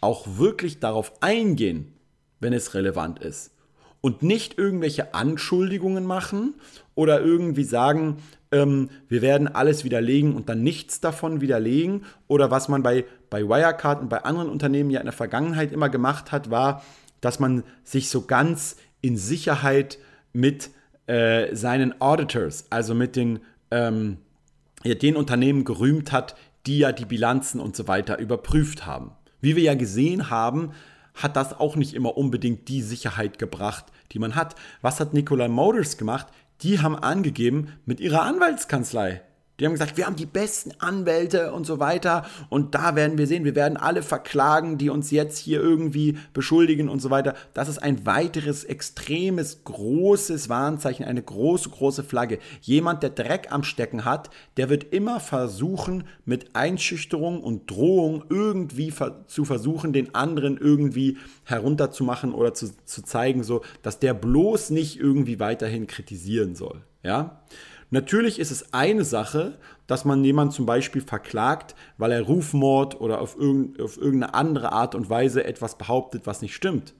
auch 0.00 0.26
wirklich 0.36 0.80
darauf 0.80 1.12
eingehen, 1.22 1.94
wenn 2.40 2.52
es 2.52 2.74
relevant 2.74 3.20
ist. 3.20 3.52
Und 4.00 4.22
nicht 4.22 4.58
irgendwelche 4.58 5.14
Anschuldigungen 5.14 6.04
machen 6.04 6.54
oder 6.96 7.20
irgendwie 7.20 7.62
sagen, 7.62 8.16
ähm, 8.50 8.90
wir 9.08 9.22
werden 9.22 9.46
alles 9.46 9.84
widerlegen 9.84 10.34
und 10.34 10.48
dann 10.48 10.62
nichts 10.64 11.00
davon 11.00 11.40
widerlegen. 11.40 12.04
Oder 12.26 12.50
was 12.50 12.68
man 12.68 12.82
bei, 12.82 13.04
bei 13.30 13.48
Wirecard 13.48 14.00
und 14.02 14.08
bei 14.08 14.24
anderen 14.24 14.50
Unternehmen 14.50 14.90
ja 14.90 14.98
in 14.98 15.06
der 15.06 15.12
Vergangenheit 15.12 15.72
immer 15.72 15.88
gemacht 15.88 16.32
hat, 16.32 16.50
war, 16.50 16.82
dass 17.20 17.38
man 17.38 17.62
sich 17.84 18.08
so 18.08 18.22
ganz 18.22 18.76
in 19.00 19.16
Sicherheit 19.16 19.98
mit 20.32 20.70
äh, 21.06 21.54
seinen 21.54 22.00
Auditors, 22.00 22.66
also 22.70 22.94
mit 22.94 23.16
den, 23.16 23.40
ähm, 23.70 24.18
ja, 24.84 24.94
den 24.94 25.16
Unternehmen 25.16 25.64
gerühmt 25.64 26.12
hat, 26.12 26.36
die 26.66 26.78
ja 26.78 26.92
die 26.92 27.04
Bilanzen 27.04 27.60
und 27.60 27.76
so 27.76 27.88
weiter 27.88 28.18
überprüft 28.18 28.86
haben. 28.86 29.12
Wie 29.40 29.56
wir 29.56 29.62
ja 29.62 29.74
gesehen 29.74 30.30
haben, 30.30 30.72
hat 31.14 31.36
das 31.36 31.58
auch 31.58 31.76
nicht 31.76 31.94
immer 31.94 32.16
unbedingt 32.16 32.68
die 32.68 32.82
Sicherheit 32.82 33.38
gebracht, 33.38 33.86
die 34.12 34.18
man 34.18 34.34
hat. 34.34 34.54
Was 34.80 35.00
hat 35.00 35.14
Nikola 35.14 35.48
Motors 35.48 35.98
gemacht? 35.98 36.28
Die 36.62 36.80
haben 36.80 36.96
angegeben 36.96 37.72
mit 37.84 38.00
ihrer 38.00 38.22
Anwaltskanzlei, 38.22 39.22
die 39.62 39.66
haben 39.66 39.74
gesagt, 39.74 39.96
wir 39.96 40.06
haben 40.06 40.16
die 40.16 40.26
besten 40.26 40.72
Anwälte 40.80 41.52
und 41.52 41.64
so 41.64 41.78
weiter. 41.78 42.26
Und 42.48 42.74
da 42.74 42.96
werden 42.96 43.16
wir 43.16 43.28
sehen, 43.28 43.44
wir 43.44 43.54
werden 43.54 43.76
alle 43.76 44.02
verklagen, 44.02 44.76
die 44.76 44.90
uns 44.90 45.12
jetzt 45.12 45.38
hier 45.38 45.60
irgendwie 45.60 46.18
beschuldigen 46.34 46.88
und 46.88 47.00
so 47.00 47.10
weiter. 47.10 47.36
Das 47.54 47.68
ist 47.68 47.78
ein 47.78 48.04
weiteres 48.04 48.64
extremes, 48.64 49.62
großes 49.62 50.48
Warnzeichen, 50.48 51.04
eine 51.04 51.22
große, 51.22 51.70
große 51.70 52.02
Flagge. 52.02 52.40
Jemand, 52.60 53.04
der 53.04 53.10
Dreck 53.10 53.52
am 53.52 53.62
Stecken 53.62 54.04
hat, 54.04 54.30
der 54.56 54.68
wird 54.68 54.92
immer 54.92 55.20
versuchen, 55.20 56.08
mit 56.24 56.56
Einschüchterung 56.56 57.40
und 57.40 57.70
Drohung 57.70 58.24
irgendwie 58.30 58.92
zu 59.28 59.44
versuchen, 59.44 59.92
den 59.92 60.12
anderen 60.12 60.56
irgendwie 60.56 61.18
herunterzumachen 61.44 62.34
oder 62.34 62.52
zu, 62.52 62.72
zu 62.84 63.04
zeigen, 63.04 63.44
so, 63.44 63.62
dass 63.82 64.00
der 64.00 64.12
bloß 64.12 64.70
nicht 64.70 64.98
irgendwie 64.98 65.38
weiterhin 65.38 65.86
kritisieren 65.86 66.56
soll. 66.56 66.82
Ja? 67.02 67.42
Natürlich 67.90 68.38
ist 68.38 68.50
es 68.50 68.72
eine 68.72 69.04
Sache, 69.04 69.58
dass 69.86 70.04
man 70.04 70.24
jemanden 70.24 70.54
zum 70.54 70.64
Beispiel 70.64 71.02
verklagt, 71.02 71.74
weil 71.98 72.12
er 72.12 72.22
Rufmord 72.22 73.00
oder 73.00 73.20
auf, 73.20 73.36
irgend, 73.38 73.80
auf 73.80 73.98
irgendeine 73.98 74.34
andere 74.34 74.72
Art 74.72 74.94
und 74.94 75.10
Weise 75.10 75.44
etwas 75.44 75.76
behauptet, 75.76 76.22
was 76.24 76.40
nicht 76.40 76.54
stimmt. 76.54 76.94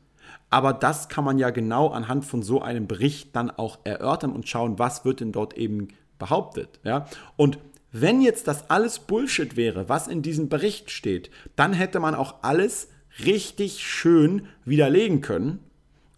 Aber 0.51 0.75
das 0.75 1.09
kann 1.09 1.25
man 1.25 1.39
ja 1.39 1.49
genau 1.49 1.89
anhand 1.89 2.27
von 2.27 2.43
so 2.43 2.61
einem 2.61 2.87
Bericht 2.87 3.35
dann 3.35 3.51
auch 3.51 3.79
erörtern 3.85 4.33
und 4.33 4.49
schauen, 4.49 4.79
was 4.79 5.07
wird 5.07 5.21
denn 5.21 5.33
dort 5.33 5.57
eben 5.57 5.89
behauptet. 6.19 6.79
Ja? 6.85 7.07
Und 7.37 7.59
wenn 7.91 8.21
jetzt 8.21 8.49
das 8.49 8.69
alles 8.71 8.99
Bullshit 8.99 9.57
wäre, 9.57 9.89
was 9.89 10.09
in 10.09 10.21
diesem 10.21 10.49
Bericht 10.49 10.91
steht, 10.91 11.31
dann 11.57 11.73
hätte 11.73 12.01
man 12.01 12.15
auch 12.15 12.43
alles 12.43 12.89
richtig 13.25 13.83
schön 13.83 14.47
widerlegen 14.65 15.21
können. 15.23 15.61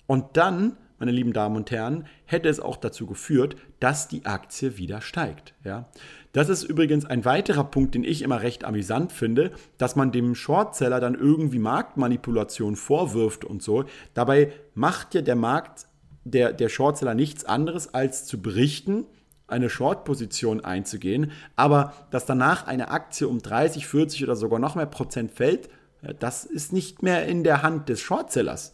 Und 0.07 0.37
dann 0.37 0.77
meine 1.05 1.15
lieben 1.15 1.35
Damen 1.35 1.57
und 1.57 1.71
Herren, 1.71 2.07
hätte 2.25 2.49
es 2.49 2.61
auch 2.61 2.79
dazu 2.79 3.05
geführt, 3.05 3.57
dass 3.79 4.09
die 4.09 4.25
Aktie 4.25 4.79
wieder 4.79 5.03
steigt. 5.03 5.53
Ja? 5.63 5.91
Das 6.33 6.49
ist 6.49 6.63
übrigens 6.63 7.05
ein 7.05 7.27
weiterer 7.27 7.65
Punkt, 7.65 7.95
den 7.95 8.05
ich 8.05 8.23
immer 8.23 8.41
recht 8.41 8.65
amüsant 8.65 9.13
finde, 9.13 9.51
dass 9.77 9.97
man 9.97 10.13
dem 10.13 10.35
Shortseller 10.35 11.01
dann 11.01 11.15
irgendwie 11.15 11.59
Marktmanipulation 11.59 12.77
vorwirft 12.77 13.45
und 13.45 13.63
so. 13.63 13.85
Dabei 14.15 14.51
macht 14.73 15.15
ja 15.15 15.21
der 15.21 15.37
Markt, 15.37 15.89
der, 16.25 16.55
der 16.55 16.71
Shortseller 16.71 17.13
nichts 17.13 17.45
anderes 17.45 17.93
als 17.93 18.25
zu 18.25 18.41
berichten, 18.41 19.05
eine 19.47 19.69
Short-Position 19.69 20.65
einzugehen, 20.65 21.33
aber 21.55 21.93
dass 22.11 22.25
danach 22.25 22.67
eine 22.67 22.89
Aktie 22.89 23.29
um 23.29 23.43
30, 23.43 23.87
40 23.87 24.25
oder 24.25 24.37
sogar 24.37 24.59
noch 24.59 24.75
mehr 24.75 24.87
Prozent 24.87 25.33
fällt, 25.33 25.69
das 26.19 26.47
ist 26.47 26.73
nicht 26.73 27.03
mehr 27.03 27.27
in 27.27 27.45
der 27.45 27.63
Hand 27.63 27.91
des 27.91 28.01
Shortsellers 28.01 28.73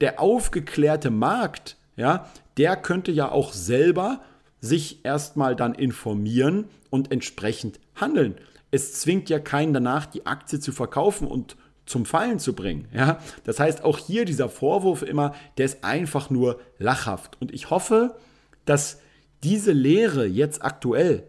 der 0.00 0.20
aufgeklärte 0.20 1.10
Markt, 1.10 1.76
ja, 1.96 2.26
der 2.56 2.76
könnte 2.76 3.12
ja 3.12 3.30
auch 3.30 3.52
selber 3.52 4.20
sich 4.60 5.04
erstmal 5.04 5.56
dann 5.56 5.74
informieren 5.74 6.66
und 6.90 7.12
entsprechend 7.12 7.78
handeln. 7.94 8.36
Es 8.70 9.00
zwingt 9.00 9.30
ja 9.30 9.38
keinen 9.38 9.72
danach, 9.72 10.06
die 10.06 10.26
Aktie 10.26 10.60
zu 10.60 10.72
verkaufen 10.72 11.26
und 11.28 11.56
zum 11.86 12.04
Fallen 12.04 12.38
zu 12.38 12.52
bringen. 12.54 12.88
Ja? 12.92 13.18
Das 13.44 13.60
heißt, 13.60 13.84
auch 13.84 13.98
hier 13.98 14.24
dieser 14.24 14.48
Vorwurf 14.48 15.02
immer, 15.02 15.34
der 15.56 15.66
ist 15.66 15.84
einfach 15.84 16.30
nur 16.30 16.60
lachhaft. 16.78 17.40
Und 17.40 17.54
ich 17.54 17.70
hoffe, 17.70 18.16
dass 18.64 18.98
diese 19.44 19.72
Lehre 19.72 20.26
jetzt 20.26 20.64
aktuell 20.64 21.24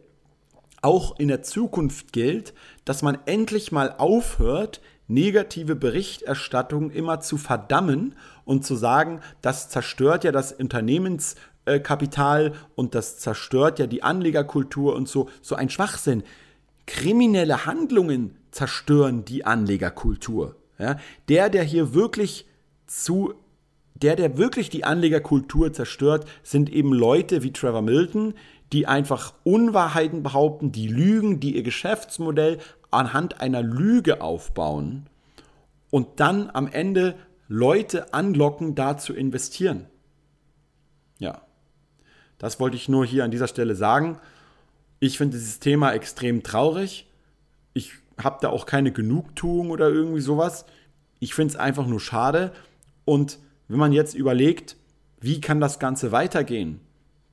auch 0.82 1.20
in 1.20 1.28
der 1.28 1.44
Zukunft 1.44 2.12
gilt, 2.12 2.54
dass 2.86 3.02
man 3.02 3.18
endlich 3.26 3.72
mal 3.72 3.94
aufhört, 3.98 4.82
negative 5.08 5.76
Berichterstattung 5.76 6.92
immer 6.92 7.20
zu 7.22 7.38
verdammen 7.38 8.16
und 8.48 8.66
zu 8.66 8.76
sagen, 8.76 9.20
das 9.42 9.70
zerstört 9.70 10.24
ja 10.24 10.32
das 10.32 10.54
Unternehmenskapital 10.54 12.54
und 12.76 12.96
das 12.96 13.20
zerstört 13.20 13.78
ja 13.78 13.88
die 13.88 14.04
Anlegerkultur 14.04 14.96
und 14.96 15.08
so, 15.08 15.30
so 15.42 15.56
ein 15.56 15.70
Schwachsinn. 15.70 16.24
Kriminelle 16.86 17.66
Handlungen 17.66 18.38
zerstören 18.52 19.26
die 19.26 19.46
Anlegerkultur. 19.46 20.56
Ja? 20.80 20.98
Der, 21.28 21.50
der 21.50 21.64
hier 21.64 21.94
wirklich 21.94 22.48
zu 22.88 23.34
der, 23.96 24.16
der 24.16 24.38
wirklich 24.38 24.70
die 24.70 24.84
Anlegerkultur 24.84 25.74
zerstört, 25.74 26.30
sind 26.44 26.70
eben 26.70 26.94
Leute 26.94 27.42
wie 27.42 27.52
Trevor 27.52 27.82
Milton, 27.82 28.36
die 28.72 28.86
einfach 28.86 29.34
Unwahrheiten 29.44 30.22
behaupten, 30.22 30.72
die 30.72 30.88
lügen, 30.88 31.40
die 31.40 31.56
ihr 31.56 31.64
Geschäftsmodell 31.64 32.60
anhand 32.92 33.42
einer 33.42 33.64
Lüge 33.64 34.22
aufbauen 34.22 35.10
und 35.90 36.20
dann 36.20 36.52
am 36.54 36.68
Ende 36.68 37.16
Leute 37.48 38.14
anlocken, 38.14 38.76
da 38.76 38.98
zu 38.98 39.14
investieren. 39.14 39.86
Ja, 41.20 41.42
das 42.38 42.60
wollte 42.60 42.78
ich 42.78 42.90
nur 42.90 43.06
hier 43.06 43.24
an 43.24 43.32
dieser 43.32 43.48
Stelle 43.48 43.76
sagen. 43.76 44.20
Ich 45.00 45.18
finde 45.18 45.38
dieses 45.38 45.60
Thema 45.60 45.94
extrem 45.94 46.44
traurig. 46.44 47.08
Ich 47.74 47.94
habe 48.18 48.40
da 48.42 48.50
auch 48.50 48.66
keine 48.66 48.92
Genugtuung 48.92 49.72
oder 49.72 49.90
irgendwie 49.90 50.22
sowas. 50.22 50.66
Ich 51.20 51.34
finde 51.34 51.54
es 51.54 51.60
einfach 51.60 51.88
nur 51.88 52.00
schade. 52.00 52.52
Und 53.06 53.40
wenn 53.68 53.80
man 53.80 53.92
jetzt 53.92 54.14
überlegt, 54.14 54.76
wie 55.20 55.42
kann 55.42 55.60
das 55.60 55.80
Ganze 55.80 56.12
weitergehen, 56.12 56.80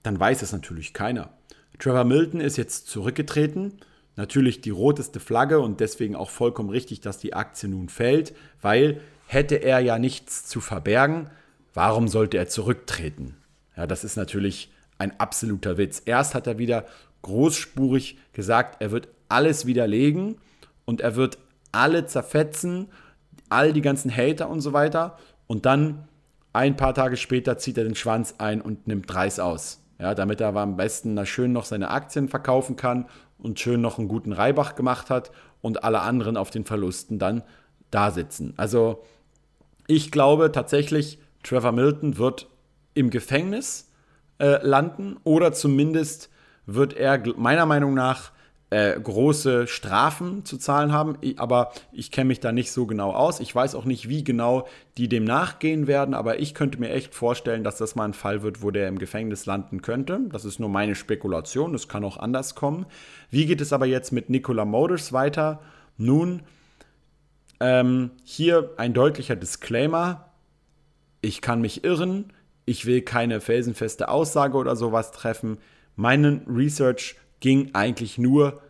dann 0.02 0.18
weiß 0.18 0.42
es 0.42 0.52
natürlich 0.52 0.92
keiner. 0.94 1.30
Trevor 1.78 2.04
Milton 2.04 2.40
ist 2.40 2.56
jetzt 2.56 2.88
zurückgetreten. 2.88 3.74
Natürlich 4.16 4.60
die 4.60 4.70
roteste 4.70 5.18
Flagge 5.18 5.60
und 5.60 5.80
deswegen 5.80 6.14
auch 6.14 6.30
vollkommen 6.30 6.70
richtig, 6.70 7.00
dass 7.00 7.18
die 7.18 7.34
Aktie 7.34 7.68
nun 7.68 7.88
fällt, 7.88 8.34
weil 8.62 9.00
hätte 9.26 9.56
er 9.56 9.80
ja 9.80 9.98
nichts 9.98 10.46
zu 10.46 10.60
verbergen, 10.60 11.30
warum 11.72 12.08
sollte 12.08 12.38
er 12.38 12.48
zurücktreten? 12.48 13.36
Ja, 13.76 13.86
das 13.86 14.04
ist 14.04 14.16
natürlich 14.16 14.72
ein 14.98 15.18
absoluter 15.18 15.76
Witz. 15.76 16.02
Erst 16.04 16.34
hat 16.34 16.46
er 16.46 16.58
wieder 16.58 16.86
großspurig 17.22 18.18
gesagt, 18.32 18.80
er 18.80 18.90
wird 18.90 19.08
alles 19.28 19.66
widerlegen 19.66 20.36
und 20.84 21.00
er 21.00 21.16
wird 21.16 21.38
alle 21.72 22.06
zerfetzen, 22.06 22.88
all 23.48 23.72
die 23.72 23.80
ganzen 23.80 24.14
Hater 24.14 24.48
und 24.48 24.60
so 24.60 24.72
weiter. 24.72 25.18
Und 25.46 25.66
dann 25.66 26.08
ein 26.52 26.76
paar 26.76 26.94
Tage 26.94 27.16
später 27.16 27.58
zieht 27.58 27.78
er 27.78 27.84
den 27.84 27.96
Schwanz 27.96 28.36
ein 28.38 28.60
und 28.60 28.86
nimmt 28.86 29.12
Reis 29.14 29.40
aus. 29.40 29.80
Ja, 29.98 30.14
damit 30.14 30.40
er 30.40 30.48
aber 30.48 30.60
am 30.60 30.76
besten 30.76 31.14
na 31.14 31.24
schön 31.24 31.52
noch 31.52 31.64
seine 31.64 31.90
Aktien 31.90 32.28
verkaufen 32.28 32.76
kann 32.76 33.06
und 33.38 33.60
schön 33.60 33.80
noch 33.80 33.98
einen 33.98 34.08
guten 34.08 34.32
Reibach 34.32 34.74
gemacht 34.74 35.10
hat 35.10 35.30
und 35.60 35.84
alle 35.84 36.00
anderen 36.00 36.36
auf 36.36 36.50
den 36.50 36.64
Verlusten 36.64 37.18
dann 37.18 37.42
da 37.94 38.10
sitzen. 38.10 38.54
Also 38.56 39.04
ich 39.86 40.10
glaube 40.10 40.52
tatsächlich, 40.52 41.18
Trevor 41.42 41.72
Milton 41.72 42.18
wird 42.18 42.48
im 42.94 43.10
Gefängnis 43.10 43.90
äh, 44.38 44.64
landen 44.66 45.16
oder 45.24 45.52
zumindest 45.52 46.30
wird 46.66 46.94
er 46.94 47.22
meiner 47.36 47.66
Meinung 47.66 47.94
nach 47.94 48.32
äh, 48.70 48.98
große 48.98 49.66
Strafen 49.66 50.44
zu 50.44 50.56
zahlen 50.58 50.92
haben. 50.92 51.16
Aber 51.36 51.72
ich 51.92 52.10
kenne 52.10 52.28
mich 52.28 52.40
da 52.40 52.50
nicht 52.50 52.72
so 52.72 52.86
genau 52.86 53.12
aus. 53.12 53.38
Ich 53.38 53.54
weiß 53.54 53.74
auch 53.74 53.84
nicht, 53.84 54.08
wie 54.08 54.24
genau 54.24 54.66
die 54.96 55.08
dem 55.08 55.24
nachgehen 55.24 55.86
werden. 55.86 56.14
Aber 56.14 56.40
ich 56.40 56.54
könnte 56.54 56.80
mir 56.80 56.90
echt 56.90 57.14
vorstellen, 57.14 57.62
dass 57.62 57.76
das 57.76 57.94
mal 57.94 58.06
ein 58.06 58.14
Fall 58.14 58.42
wird, 58.42 58.62
wo 58.62 58.70
der 58.70 58.88
im 58.88 58.98
Gefängnis 58.98 59.46
landen 59.46 59.82
könnte. 59.82 60.20
Das 60.30 60.44
ist 60.44 60.58
nur 60.58 60.70
meine 60.70 60.94
Spekulation. 60.94 61.72
Das 61.72 61.88
kann 61.88 62.04
auch 62.04 62.16
anders 62.16 62.54
kommen. 62.54 62.86
Wie 63.30 63.46
geht 63.46 63.60
es 63.60 63.72
aber 63.72 63.86
jetzt 63.86 64.12
mit 64.12 64.30
Nikola 64.30 64.64
Motors 64.64 65.12
weiter? 65.12 65.60
Nun, 65.96 66.42
ähm, 67.60 68.10
hier 68.24 68.72
ein 68.76 68.94
deutlicher 68.94 69.36
Disclaimer. 69.36 70.30
Ich 71.20 71.40
kann 71.40 71.60
mich 71.60 71.84
irren. 71.84 72.32
Ich 72.66 72.86
will 72.86 73.02
keine 73.02 73.40
felsenfeste 73.40 74.08
Aussage 74.08 74.56
oder 74.56 74.76
sowas 74.76 75.12
treffen. 75.12 75.58
Meine 75.96 76.42
Research 76.46 77.16
ging 77.40 77.74
eigentlich 77.74 78.18
nur 78.18 78.62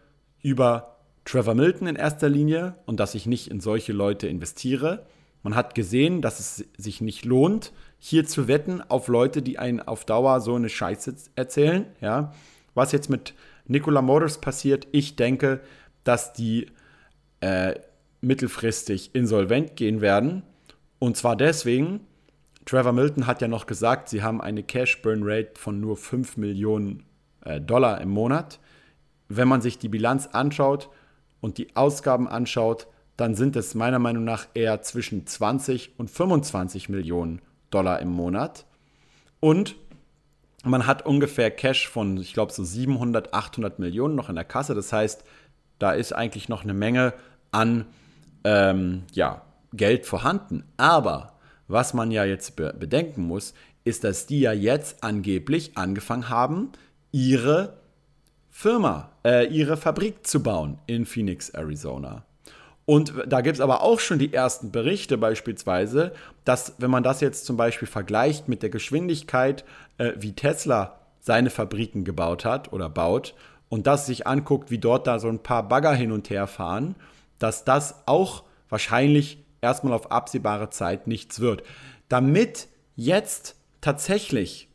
über 0.43 0.97
Trevor 1.25 1.55
Milton 1.55 1.87
in 1.87 1.97
erster 1.97 2.29
Linie 2.29 2.75
und 2.87 3.01
dass 3.01 3.15
ich 3.15 3.27
nicht 3.27 3.49
in 3.49 3.61
solche 3.61 3.93
Leute 3.93 4.27
investiere. 4.27 5.07
Man 5.43 5.55
hat 5.55 5.75
gesehen, 5.75 6.23
dass 6.23 6.41
es 6.41 6.65
sich 6.77 7.01
nicht 7.01 7.25
lohnt, 7.25 7.73
hier 7.99 8.27
zu 8.27 8.49
wetten 8.49 8.83
auf 8.83 9.09
Leute, 9.09 9.43
die 9.43 9.59
einen 9.59 9.81
auf 9.81 10.05
Dauer 10.05 10.41
so 10.41 10.55
eine 10.55 10.69
Scheiße 10.69 11.15
erzählen. 11.37 11.87
Ja. 12.01 12.33
Was 12.75 12.93
jetzt 12.93 13.09
mit 13.09 13.35
Nikola 13.67 14.03
Motors 14.03 14.41
passiert, 14.41 14.87
ich 14.93 15.17
denke, 15.17 15.61
dass 16.03 16.33
die 16.33 16.67
äh, 17.41 17.75
mittelfristig 18.25 19.15
insolvent 19.15 19.77
gehen 19.77 20.01
werden. 20.01 20.43
Und 20.99 21.17
zwar 21.17 21.37
deswegen, 21.37 22.01
Trevor 22.65 22.93
Milton 22.93 23.27
hat 23.27 23.43
ja 23.43 23.49
noch 23.49 23.67
gesagt, 23.67 24.09
sie 24.09 24.23
haben 24.23 24.41
eine 24.41 24.63
Cash 24.63 25.03
Burn 25.03 25.23
Rate 25.23 25.53
von 25.55 25.81
nur 25.81 25.97
5 25.97 26.37
Millionen 26.37 27.05
äh, 27.45 27.61
Dollar 27.61 28.01
im 28.01 28.11
Monat. 28.11 28.59
Wenn 29.29 29.49
man 29.49 29.61
sich 29.61 29.79
die 29.79 29.89
Bilanz 29.89 30.29
anschaut 30.29 30.89
und 31.41 31.59
die 31.59 31.77
Ausgaben 31.77 32.29
anschaut, 32.29 32.87
dann 33.17 33.35
sind 33.35 33.55
es 33.57 33.75
meiner 33.75 33.99
Meinung 33.99 34.25
nach 34.25 34.49
eher 34.55 34.83
zwischen 34.83 35.27
20 35.27 35.99
und 35.99 36.11
25 36.11 36.89
Millionen 36.89 37.41
Dollar 37.71 38.01
im 38.01 38.09
Monat. 38.09 38.67
Und 39.41 39.77
man 40.65 40.87
hat 40.87 41.05
ungefähr 41.05 41.51
Cash 41.51 41.89
von, 41.89 42.17
ich 42.17 42.33
glaube, 42.33 42.53
so 42.53 42.65
700, 42.65 43.35
800 43.35 43.79
Millionen 43.79 44.15
noch 44.15 44.31
in 44.31 44.35
der 44.35 44.45
Kasse. 44.45 44.75
Das 44.75 44.93
heißt, 44.93 45.25
da 45.79 45.93
ist 45.93 46.13
eigentlich 46.13 46.49
noch 46.49 46.65
eine 46.65 46.75
Menge 46.75 47.13
an 47.53 47.85
ähm, 48.45 49.03
ja, 49.13 49.43
Geld 49.73 50.07
vorhanden. 50.07 50.65
Aber 50.77 51.35
was 51.67 51.95
man 51.95 52.11
ja 52.11 52.25
jetzt 52.25 52.57
be 52.57 52.75
bedenken 52.79 53.23
muss, 53.23 53.55
ist, 53.85 54.05
dass 54.05 54.27
die 54.27 54.41
ja 54.41 54.53
jetzt 54.53 55.03
angeblich 55.03 55.77
angefangen 55.77 56.29
haben, 56.29 56.71
ihre 57.13 57.75
Firma, 58.51 59.11
äh, 59.25 59.47
ihre 59.49 59.77
Fabrik 59.77 60.27
zu 60.27 60.43
bauen 60.43 60.79
in 60.87 61.07
Phoenix, 61.07 61.51
Arizona. 61.51 62.25
Und 62.87 63.15
da 63.27 63.41
gibt 63.41 63.57
es 63.57 63.61
aber 63.61 63.83
auch 63.83 63.99
schon 63.99 64.19
die 64.19 64.33
ersten 64.33 64.71
Berichte 64.71 65.17
beispielsweise, 65.17 66.13
dass 66.45 66.75
wenn 66.79 66.91
man 66.91 67.03
das 67.03 67.21
jetzt 67.21 67.47
zum 67.47 67.57
Beispiel 67.57 67.89
vergleicht 67.89 68.49
mit 68.49 68.63
der 68.63 68.71
Geschwindigkeit, 68.71 69.65
äh, 69.99 70.13
wie 70.19 70.33
Tesla 70.33 71.01
seine 71.21 71.51
Fabriken 71.51 72.05
gebaut 72.05 72.45
hat 72.45 72.73
oder 72.73 72.91
baut 72.91 73.35
und 73.71 73.87
das 73.87 74.07
sich 74.07 74.27
anguckt, 74.27 74.71
wie 74.71 74.79
dort 74.79 75.07
da 75.07 75.19
so 75.19 75.29
ein 75.29 75.39
paar 75.39 75.67
Bagger 75.67 75.95
hin 75.95 76.13
und 76.13 76.29
her 76.29 76.47
fahren, 76.47 76.95
dass 77.45 77.67
das 77.67 78.07
auch 78.07 78.45
wahrscheinlich 78.71 79.45
erstmal 79.61 79.93
auf 79.93 80.11
absehbare 80.11 80.71
Zeit 80.71 81.07
nichts 81.07 81.41
wird. 81.41 81.63
Damit 82.09 82.69
jetzt 82.97 83.57
tatsächlich 83.83 84.69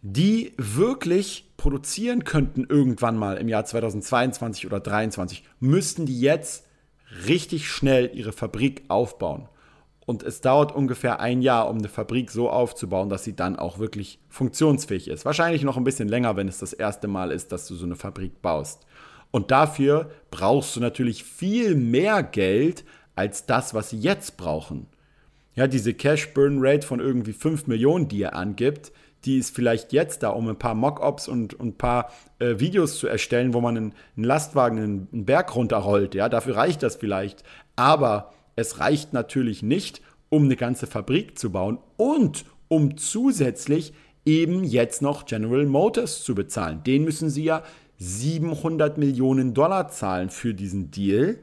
die 0.00 0.54
wirklich 0.56 1.52
produzieren 1.58 2.24
könnten 2.24 2.64
irgendwann 2.66 3.18
mal 3.18 3.36
im 3.36 3.48
Jahr 3.48 3.66
2022 3.66 4.64
oder 4.64 4.82
2023, 4.82 5.44
müssten 5.60 6.06
die 6.06 6.18
jetzt 6.18 6.64
richtig 7.26 7.68
schnell 7.68 8.10
ihre 8.14 8.32
Fabrik 8.32 8.84
aufbauen. 8.88 9.50
Und 10.06 10.22
es 10.22 10.40
dauert 10.40 10.74
ungefähr 10.74 11.20
ein 11.20 11.42
Jahr, 11.42 11.68
um 11.68 11.76
eine 11.76 11.88
Fabrik 11.88 12.30
so 12.30 12.48
aufzubauen, 12.48 13.10
dass 13.10 13.24
sie 13.24 13.36
dann 13.36 13.56
auch 13.56 13.78
wirklich 13.78 14.18
funktionsfähig 14.30 15.08
ist. 15.08 15.26
Wahrscheinlich 15.26 15.64
noch 15.64 15.76
ein 15.76 15.84
bisschen 15.84 16.08
länger, 16.08 16.36
wenn 16.36 16.48
es 16.48 16.56
das 16.56 16.72
erste 16.72 17.08
Mal 17.08 17.30
ist, 17.30 17.52
dass 17.52 17.68
du 17.68 17.74
so 17.74 17.84
eine 17.84 17.96
Fabrik 17.96 18.40
baust. 18.40 18.86
Und 19.30 19.50
dafür 19.50 20.10
brauchst 20.30 20.74
du 20.76 20.80
natürlich 20.80 21.24
viel 21.24 21.74
mehr 21.74 22.22
Geld 22.22 22.84
als 23.14 23.46
das, 23.46 23.74
was 23.74 23.90
sie 23.90 23.98
jetzt 23.98 24.36
brauchen. 24.36 24.86
Ja, 25.54 25.66
diese 25.66 25.92
Cash 25.92 26.34
Burn 26.34 26.58
Rate 26.60 26.86
von 26.86 27.00
irgendwie 27.00 27.32
5 27.32 27.66
Millionen, 27.66 28.08
die 28.08 28.22
er 28.22 28.36
angibt, 28.36 28.92
die 29.24 29.38
ist 29.38 29.54
vielleicht 29.54 29.92
jetzt 29.92 30.22
da, 30.22 30.30
um 30.30 30.48
ein 30.48 30.58
paar 30.58 30.74
Mockups 30.74 31.26
und, 31.26 31.54
und 31.54 31.66
ein 31.68 31.76
paar 31.76 32.12
äh, 32.38 32.60
Videos 32.60 32.98
zu 32.98 33.08
erstellen, 33.08 33.52
wo 33.52 33.60
man 33.60 33.76
einen, 33.76 33.94
einen 34.16 34.24
Lastwagen 34.24 34.78
einen, 34.78 35.08
einen 35.12 35.24
Berg 35.24 35.54
runterrollt. 35.56 36.14
Ja, 36.14 36.28
dafür 36.28 36.56
reicht 36.56 36.82
das 36.82 36.96
vielleicht. 36.96 37.42
Aber 37.74 38.32
es 38.54 38.78
reicht 38.78 39.12
natürlich 39.12 39.62
nicht, 39.62 40.00
um 40.28 40.44
eine 40.44 40.56
ganze 40.56 40.86
Fabrik 40.86 41.38
zu 41.38 41.50
bauen 41.50 41.78
und 41.96 42.44
um 42.68 42.96
zusätzlich 42.96 43.92
eben 44.24 44.62
jetzt 44.62 45.02
noch 45.02 45.26
General 45.26 45.64
Motors 45.66 46.22
zu 46.22 46.34
bezahlen. 46.34 46.82
Den 46.84 47.02
müssen 47.02 47.30
sie 47.30 47.44
ja 47.44 47.62
700 47.98 48.96
Millionen 48.98 49.54
Dollar 49.54 49.88
zahlen 49.88 50.30
für 50.30 50.54
diesen 50.54 50.90
Deal. 50.90 51.38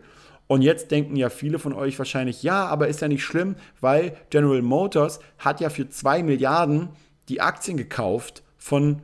Und 0.48 0.62
jetzt 0.62 0.91
denken 0.91 1.15
ja 1.15 1.30
viele 1.30 1.60
von 1.60 1.74
euch 1.74 1.98
wahrscheinlich, 1.98 2.44
ja, 2.44 2.65
aber 2.68 2.88
ist 2.88 3.02
ja 3.02 3.08
nicht 3.08 3.24
schlimm, 3.24 3.56
weil 3.82 4.15
General 4.30 4.62
Motors 4.62 5.20
hat 5.39 5.60
ja 5.60 5.70
für 5.70 5.89
2 5.89 6.24
Milliarden 6.24 6.89
die 7.30 7.41
Aktien 7.41 7.78
gekauft 7.78 8.44
von 8.58 9.02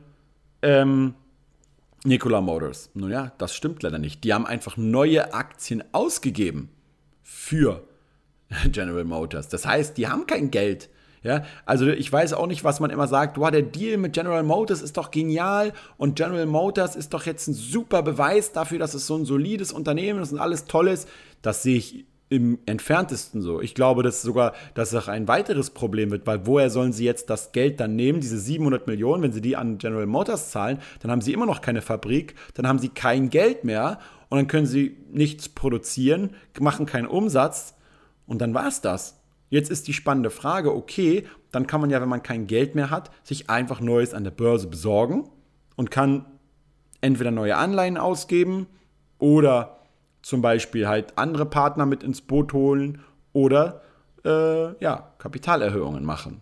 ähm, 0.62 1.14
Nikola 2.04 2.40
Motors. 2.40 2.90
Nun 2.94 3.10
ja, 3.10 3.32
das 3.38 3.54
stimmt 3.54 3.82
leider 3.82 3.98
nicht. 3.98 4.24
Die 4.24 4.32
haben 4.32 4.46
einfach 4.46 4.76
neue 4.76 5.34
Aktien 5.34 5.82
ausgegeben 5.92 6.70
für 7.22 7.82
General 8.70 9.04
Motors. 9.04 9.48
Das 9.48 9.66
heißt, 9.66 9.96
die 9.96 10.08
haben 10.08 10.26
kein 10.26 10.50
Geld 10.50 10.88
ja, 11.22 11.44
also 11.66 11.86
ich 11.86 12.12
weiß 12.12 12.32
auch 12.32 12.46
nicht, 12.46 12.64
was 12.64 12.80
man 12.80 12.90
immer 12.90 13.06
sagt, 13.06 13.38
wow, 13.38 13.50
der 13.50 13.62
Deal 13.62 13.96
mit 13.96 14.12
General 14.12 14.42
Motors 14.42 14.82
ist 14.82 14.96
doch 14.96 15.10
genial 15.10 15.72
und 15.96 16.16
General 16.16 16.46
Motors 16.46 16.96
ist 16.96 17.14
doch 17.14 17.26
jetzt 17.26 17.46
ein 17.48 17.54
super 17.54 18.02
Beweis 18.02 18.52
dafür, 18.52 18.78
dass 18.78 18.94
es 18.94 19.06
so 19.06 19.16
ein 19.16 19.24
solides 19.24 19.72
Unternehmen 19.72 20.20
ist 20.20 20.32
und 20.32 20.40
alles 20.40 20.64
Tolles. 20.64 21.06
Das 21.40 21.62
sehe 21.62 21.76
ich 21.76 22.06
im 22.32 22.58
entferntesten 22.64 23.42
so. 23.42 23.60
Ich 23.60 23.74
glaube, 23.74 24.02
dass 24.02 24.22
sogar, 24.22 24.54
dass 24.72 24.92
es 24.92 25.02
auch 25.02 25.08
ein 25.08 25.28
weiteres 25.28 25.68
Problem 25.70 26.10
wird, 26.10 26.26
weil 26.26 26.46
woher 26.46 26.70
sollen 26.70 26.94
sie 26.94 27.04
jetzt 27.04 27.28
das 27.28 27.52
Geld 27.52 27.78
dann 27.78 27.94
nehmen, 27.94 28.20
diese 28.20 28.38
700 28.38 28.86
Millionen, 28.86 29.22
wenn 29.22 29.32
sie 29.32 29.42
die 29.42 29.54
an 29.54 29.76
General 29.76 30.06
Motors 30.06 30.50
zahlen, 30.50 30.78
dann 31.00 31.10
haben 31.10 31.20
sie 31.20 31.34
immer 31.34 31.44
noch 31.44 31.60
keine 31.60 31.82
Fabrik, 31.82 32.34
dann 32.54 32.66
haben 32.66 32.78
sie 32.78 32.88
kein 32.88 33.28
Geld 33.28 33.64
mehr 33.64 33.98
und 34.30 34.38
dann 34.38 34.46
können 34.46 34.66
sie 34.66 34.96
nichts 35.10 35.50
produzieren, 35.50 36.30
machen 36.58 36.86
keinen 36.86 37.06
Umsatz 37.06 37.74
und 38.26 38.40
dann 38.40 38.54
war 38.54 38.66
es 38.66 38.80
das. 38.80 39.21
Jetzt 39.52 39.70
ist 39.70 39.86
die 39.86 39.92
spannende 39.92 40.30
Frage, 40.30 40.74
okay, 40.74 41.26
dann 41.50 41.66
kann 41.66 41.82
man 41.82 41.90
ja, 41.90 42.00
wenn 42.00 42.08
man 42.08 42.22
kein 42.22 42.46
Geld 42.46 42.74
mehr 42.74 42.88
hat, 42.88 43.10
sich 43.22 43.50
einfach 43.50 43.82
Neues 43.82 44.14
an 44.14 44.24
der 44.24 44.30
Börse 44.30 44.66
besorgen 44.66 45.28
und 45.76 45.90
kann 45.90 46.24
entweder 47.02 47.30
neue 47.30 47.58
Anleihen 47.58 47.98
ausgeben 47.98 48.66
oder 49.18 49.80
zum 50.22 50.40
Beispiel 50.40 50.88
halt 50.88 51.18
andere 51.18 51.44
Partner 51.44 51.84
mit 51.84 52.02
ins 52.02 52.22
Boot 52.22 52.54
holen 52.54 53.02
oder 53.34 53.82
äh, 54.24 54.82
ja, 54.82 55.12
Kapitalerhöhungen 55.18 56.02
machen. 56.02 56.40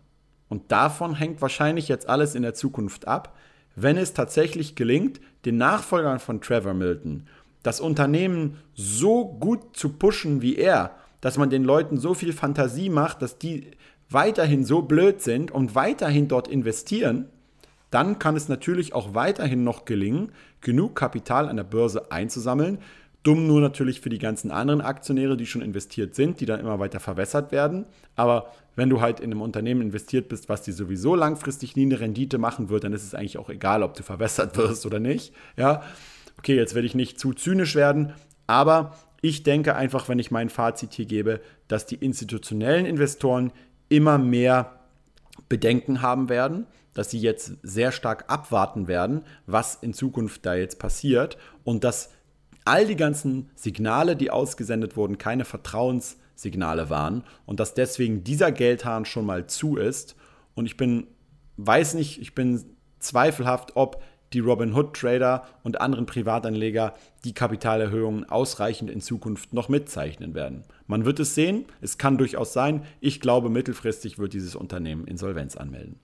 Und 0.49 0.70
davon 0.70 1.16
hängt 1.16 1.42
wahrscheinlich 1.42 1.88
jetzt 1.88 2.09
alles 2.09 2.37
in 2.37 2.42
der 2.42 2.55
Zukunft 2.55 3.09
ab, 3.09 3.37
wenn 3.75 3.96
es 3.96 4.14
tatsächlich 4.14 4.77
gelingt, 4.77 5.20
den 5.44 5.57
Nachfolgern 5.57 6.20
von 6.20 6.40
Trevor 6.40 6.75
Milton 6.75 7.27
das 7.64 7.81
Unternehmen 7.81 8.59
so 8.73 9.27
gut 9.27 9.77
zu 9.77 9.94
pushen 9.94 10.42
wie 10.42 10.55
er, 10.55 10.94
dass 11.20 11.38
man 11.38 11.50
den 11.50 11.64
Leuten 11.64 11.98
so 11.98 12.14
viel 12.14 12.33
Fantasie 12.33 12.90
macht, 12.90 13.22
dass 13.22 13.38
die 13.38 13.70
weiterhin 14.09 14.64
so 14.64 14.83
blöd 14.83 15.20
sind 15.22 15.50
und 15.50 15.74
weiterhin 15.74 16.28
dort 16.28 16.48
investieren, 16.48 17.26
dann 17.90 18.18
kann 18.18 18.37
es 18.37 18.48
natürlich 18.48 18.94
auch 18.94 19.14
weiterhin 19.14 19.64
noch 19.64 19.85
gelingen, 19.85 20.33
genug 20.61 20.94
Kapital 20.94 21.48
an 21.48 21.56
der 21.56 21.64
Börse 21.64 22.11
einzusammeln. 22.12 22.78
Dumm 23.22 23.46
nur 23.46 23.61
natürlich 23.61 24.00
für 24.00 24.09
die 24.09 24.18
ganzen 24.18 24.50
anderen 24.50 24.80
Aktionäre, 24.80 25.37
die 25.37 25.46
schon 25.46 25.61
investiert 25.61 26.14
sind, 26.14 26.40
die 26.40 26.46
dann 26.46 26.61
immer 26.61 26.78
weiter 26.78 27.00
verwässert 27.00 27.52
werden. 27.52 27.85
Aber 28.16 28.52
wenn 28.76 28.88
du 28.88 29.00
halt 29.00 29.20
in 29.20 29.30
einem 29.30 29.42
Unternehmen 29.42 29.83
investiert 29.83 30.28
bist, 30.28 30.48
was 30.48 30.62
dir 30.62 30.72
sowieso 30.72 31.14
langfristig 31.14 31.76
nie 31.76 31.83
eine 31.83 32.00
Rendite 32.00 32.38
machen 32.38 32.70
wird, 32.70 32.85
dann 32.85 32.94
ist 32.94 33.04
es 33.04 33.14
eigentlich 33.14 33.37
auch 33.37 33.50
egal, 33.50 33.83
ob 33.83 33.94
du 33.94 34.02
verwässert 34.02 34.56
wirst 34.56 34.87
oder 34.87 35.00
nicht. 35.00 35.35
Ja, 35.56 35.83
okay, 36.38 36.56
jetzt 36.56 36.74
werde 36.74 36.87
ich 36.87 36.94
nicht 36.94 37.20
zu 37.20 37.35
zynisch 37.35 37.74
werden, 37.74 38.14
aber 38.46 38.96
ich 39.20 39.42
denke 39.42 39.74
einfach, 39.76 40.09
wenn 40.09 40.18
ich 40.18 40.30
mein 40.30 40.48
Fazit 40.48 40.94
hier 40.94 41.06
gebe, 41.06 41.40
dass 41.68 41.87
die 41.87 41.96
institutionellen 41.96 42.87
Investoren 42.87 43.52
immer 43.88 44.18
mehr 44.18 44.80
Bedenken 45.48 46.02
haben 46.02 46.28
werden, 46.28 46.66
dass 46.94 47.11
sie 47.11 47.18
jetzt 47.18 47.52
sehr 47.62 47.92
stark 47.92 48.24
abwarten 48.28 48.88
werden, 48.88 49.22
was 49.46 49.76
in 49.76 49.94
Zukunft 49.94 50.44
da 50.46 50.54
jetzt 50.54 50.78
passiert 50.78 51.38
und 51.64 51.85
dass 51.85 52.11
all 52.64 52.87
die 52.87 52.96
ganzen 52.96 53.50
Signale, 53.54 54.16
die 54.16 54.30
ausgesendet 54.30 54.96
wurden, 54.96 55.18
keine 55.18 55.44
Vertrauenssignale 55.44 56.90
waren 56.90 57.24
und 57.46 57.61
dass 57.61 57.74
deswegen 57.74 58.24
dieser 58.24 58.52
Geldhahn 58.52 59.04
schon 59.04 59.26
mal 59.26 59.46
zu 59.46 59.76
ist. 59.76 60.16
Und 60.54 60.66
ich 60.66 60.76
bin, 60.76 61.06
weiß 61.56 61.94
nicht, 61.94 62.20
ich 62.20 62.35
bin 62.35 62.62
zweifelhaft, 62.98 63.76
ob 63.76 64.02
die 64.32 64.40
Robinhood-Trader 64.40 65.44
und 65.62 65.80
anderen 65.80 66.06
Privatanleger 66.06 66.94
die 67.24 67.34
Kapitalerhöhungen 67.34 68.28
ausreichend 68.28 68.90
in 68.90 69.00
Zukunft 69.00 69.52
noch 69.52 69.68
mitzeichnen 69.68 70.34
werden. 70.34 70.62
Man 70.86 71.04
wird 71.04 71.20
es 71.20 71.34
sehen, 71.34 71.64
es 71.80 71.98
kann 71.98 72.18
durchaus 72.18 72.52
sein. 72.52 72.84
Ich 73.00 73.20
glaube, 73.20 73.48
mittelfristig 73.48 74.18
wird 74.18 74.32
dieses 74.32 74.54
Unternehmen 74.54 75.06
Insolvenz 75.06 75.56
anmelden. 75.56 75.98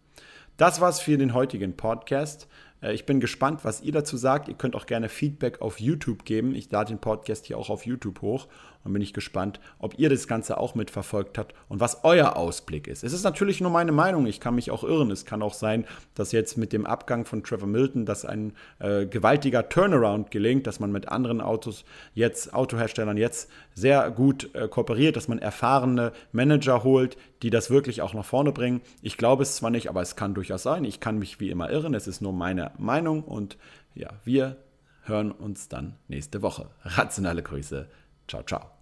Das 0.56 0.80
war's 0.80 1.00
für 1.00 1.18
den 1.18 1.34
heutigen 1.34 1.76
Podcast. 1.76 2.48
Äh, 2.82 2.94
ich 2.94 3.06
bin 3.06 3.20
gespannt, 3.20 3.64
was 3.64 3.80
ihr 3.80 3.92
dazu 3.92 4.16
sagt. 4.16 4.48
Ihr 4.48 4.54
könnt 4.54 4.74
auch 4.74 4.86
gerne 4.86 5.08
Feedback 5.08 5.60
auf 5.60 5.80
YouTube 5.80 6.24
geben. 6.24 6.54
Ich 6.54 6.70
lade 6.70 6.92
den 6.92 7.00
Podcast 7.00 7.46
hier 7.46 7.58
auch 7.58 7.70
auf 7.70 7.86
YouTube 7.86 8.22
hoch 8.22 8.48
und 8.84 8.92
bin 8.92 9.02
ich 9.02 9.12
gespannt, 9.12 9.60
ob 9.78 9.98
ihr 9.98 10.08
das 10.08 10.28
Ganze 10.28 10.58
auch 10.58 10.74
mitverfolgt 10.74 11.38
habt 11.38 11.54
und 11.68 11.80
was 11.80 12.04
euer 12.04 12.36
Ausblick 12.36 12.86
ist. 12.86 13.04
Es 13.04 13.12
ist 13.12 13.24
natürlich 13.24 13.60
nur 13.60 13.70
meine 13.70 13.92
Meinung. 13.92 14.26
Ich 14.26 14.40
kann 14.40 14.54
mich 14.54 14.70
auch 14.70 14.84
irren. 14.84 15.10
Es 15.10 15.24
kann 15.24 15.42
auch 15.42 15.54
sein, 15.54 15.84
dass 16.14 16.32
jetzt 16.32 16.56
mit 16.56 16.72
dem 16.72 16.86
Abgang 16.86 17.24
von 17.24 17.42
Trevor 17.42 17.68
Milton, 17.68 18.06
dass 18.06 18.24
ein 18.24 18.52
äh, 18.78 19.06
gewaltiger 19.06 19.68
Turnaround 19.68 20.30
gelingt, 20.30 20.66
dass 20.66 20.80
man 20.80 20.92
mit 20.92 21.08
anderen 21.08 21.40
Autos 21.40 21.84
jetzt, 22.14 22.54
Autoherstellern 22.54 23.16
jetzt 23.16 23.50
sehr 23.76 24.10
gut 24.10 24.52
äh, 24.54 24.66
kooperiert, 24.68 25.16
dass 25.16 25.28
man 25.28 25.38
erfahrene 25.38 26.12
Manager 26.32 26.82
holt, 26.82 27.16
die 27.42 27.50
das 27.50 27.70
wirklich 27.70 28.02
auch 28.02 28.14
nach 28.14 28.24
vorne 28.24 28.50
bringen. 28.50 28.80
Ich 29.02 29.18
glaube 29.18 29.42
es 29.42 29.54
zwar 29.54 29.70
nicht, 29.70 29.88
aber 29.88 30.00
es 30.00 30.16
kann 30.16 30.34
durchaus 30.34 30.62
sein. 30.64 30.84
Ich 30.84 30.98
kann 30.98 31.18
mich 31.18 31.38
wie 31.38 31.50
immer 31.50 31.70
irren. 31.70 31.94
Es 31.94 32.08
ist 32.08 32.22
nur 32.22 32.32
meine 32.32 32.72
Meinung 32.78 33.22
und 33.22 33.58
ja, 33.94 34.08
wir 34.24 34.56
hören 35.02 35.30
uns 35.30 35.68
dann 35.68 35.96
nächste 36.08 36.42
Woche. 36.42 36.70
Rationale 36.82 37.42
Grüße. 37.42 37.86
Ciao, 38.26 38.42
ciao. 38.42 38.75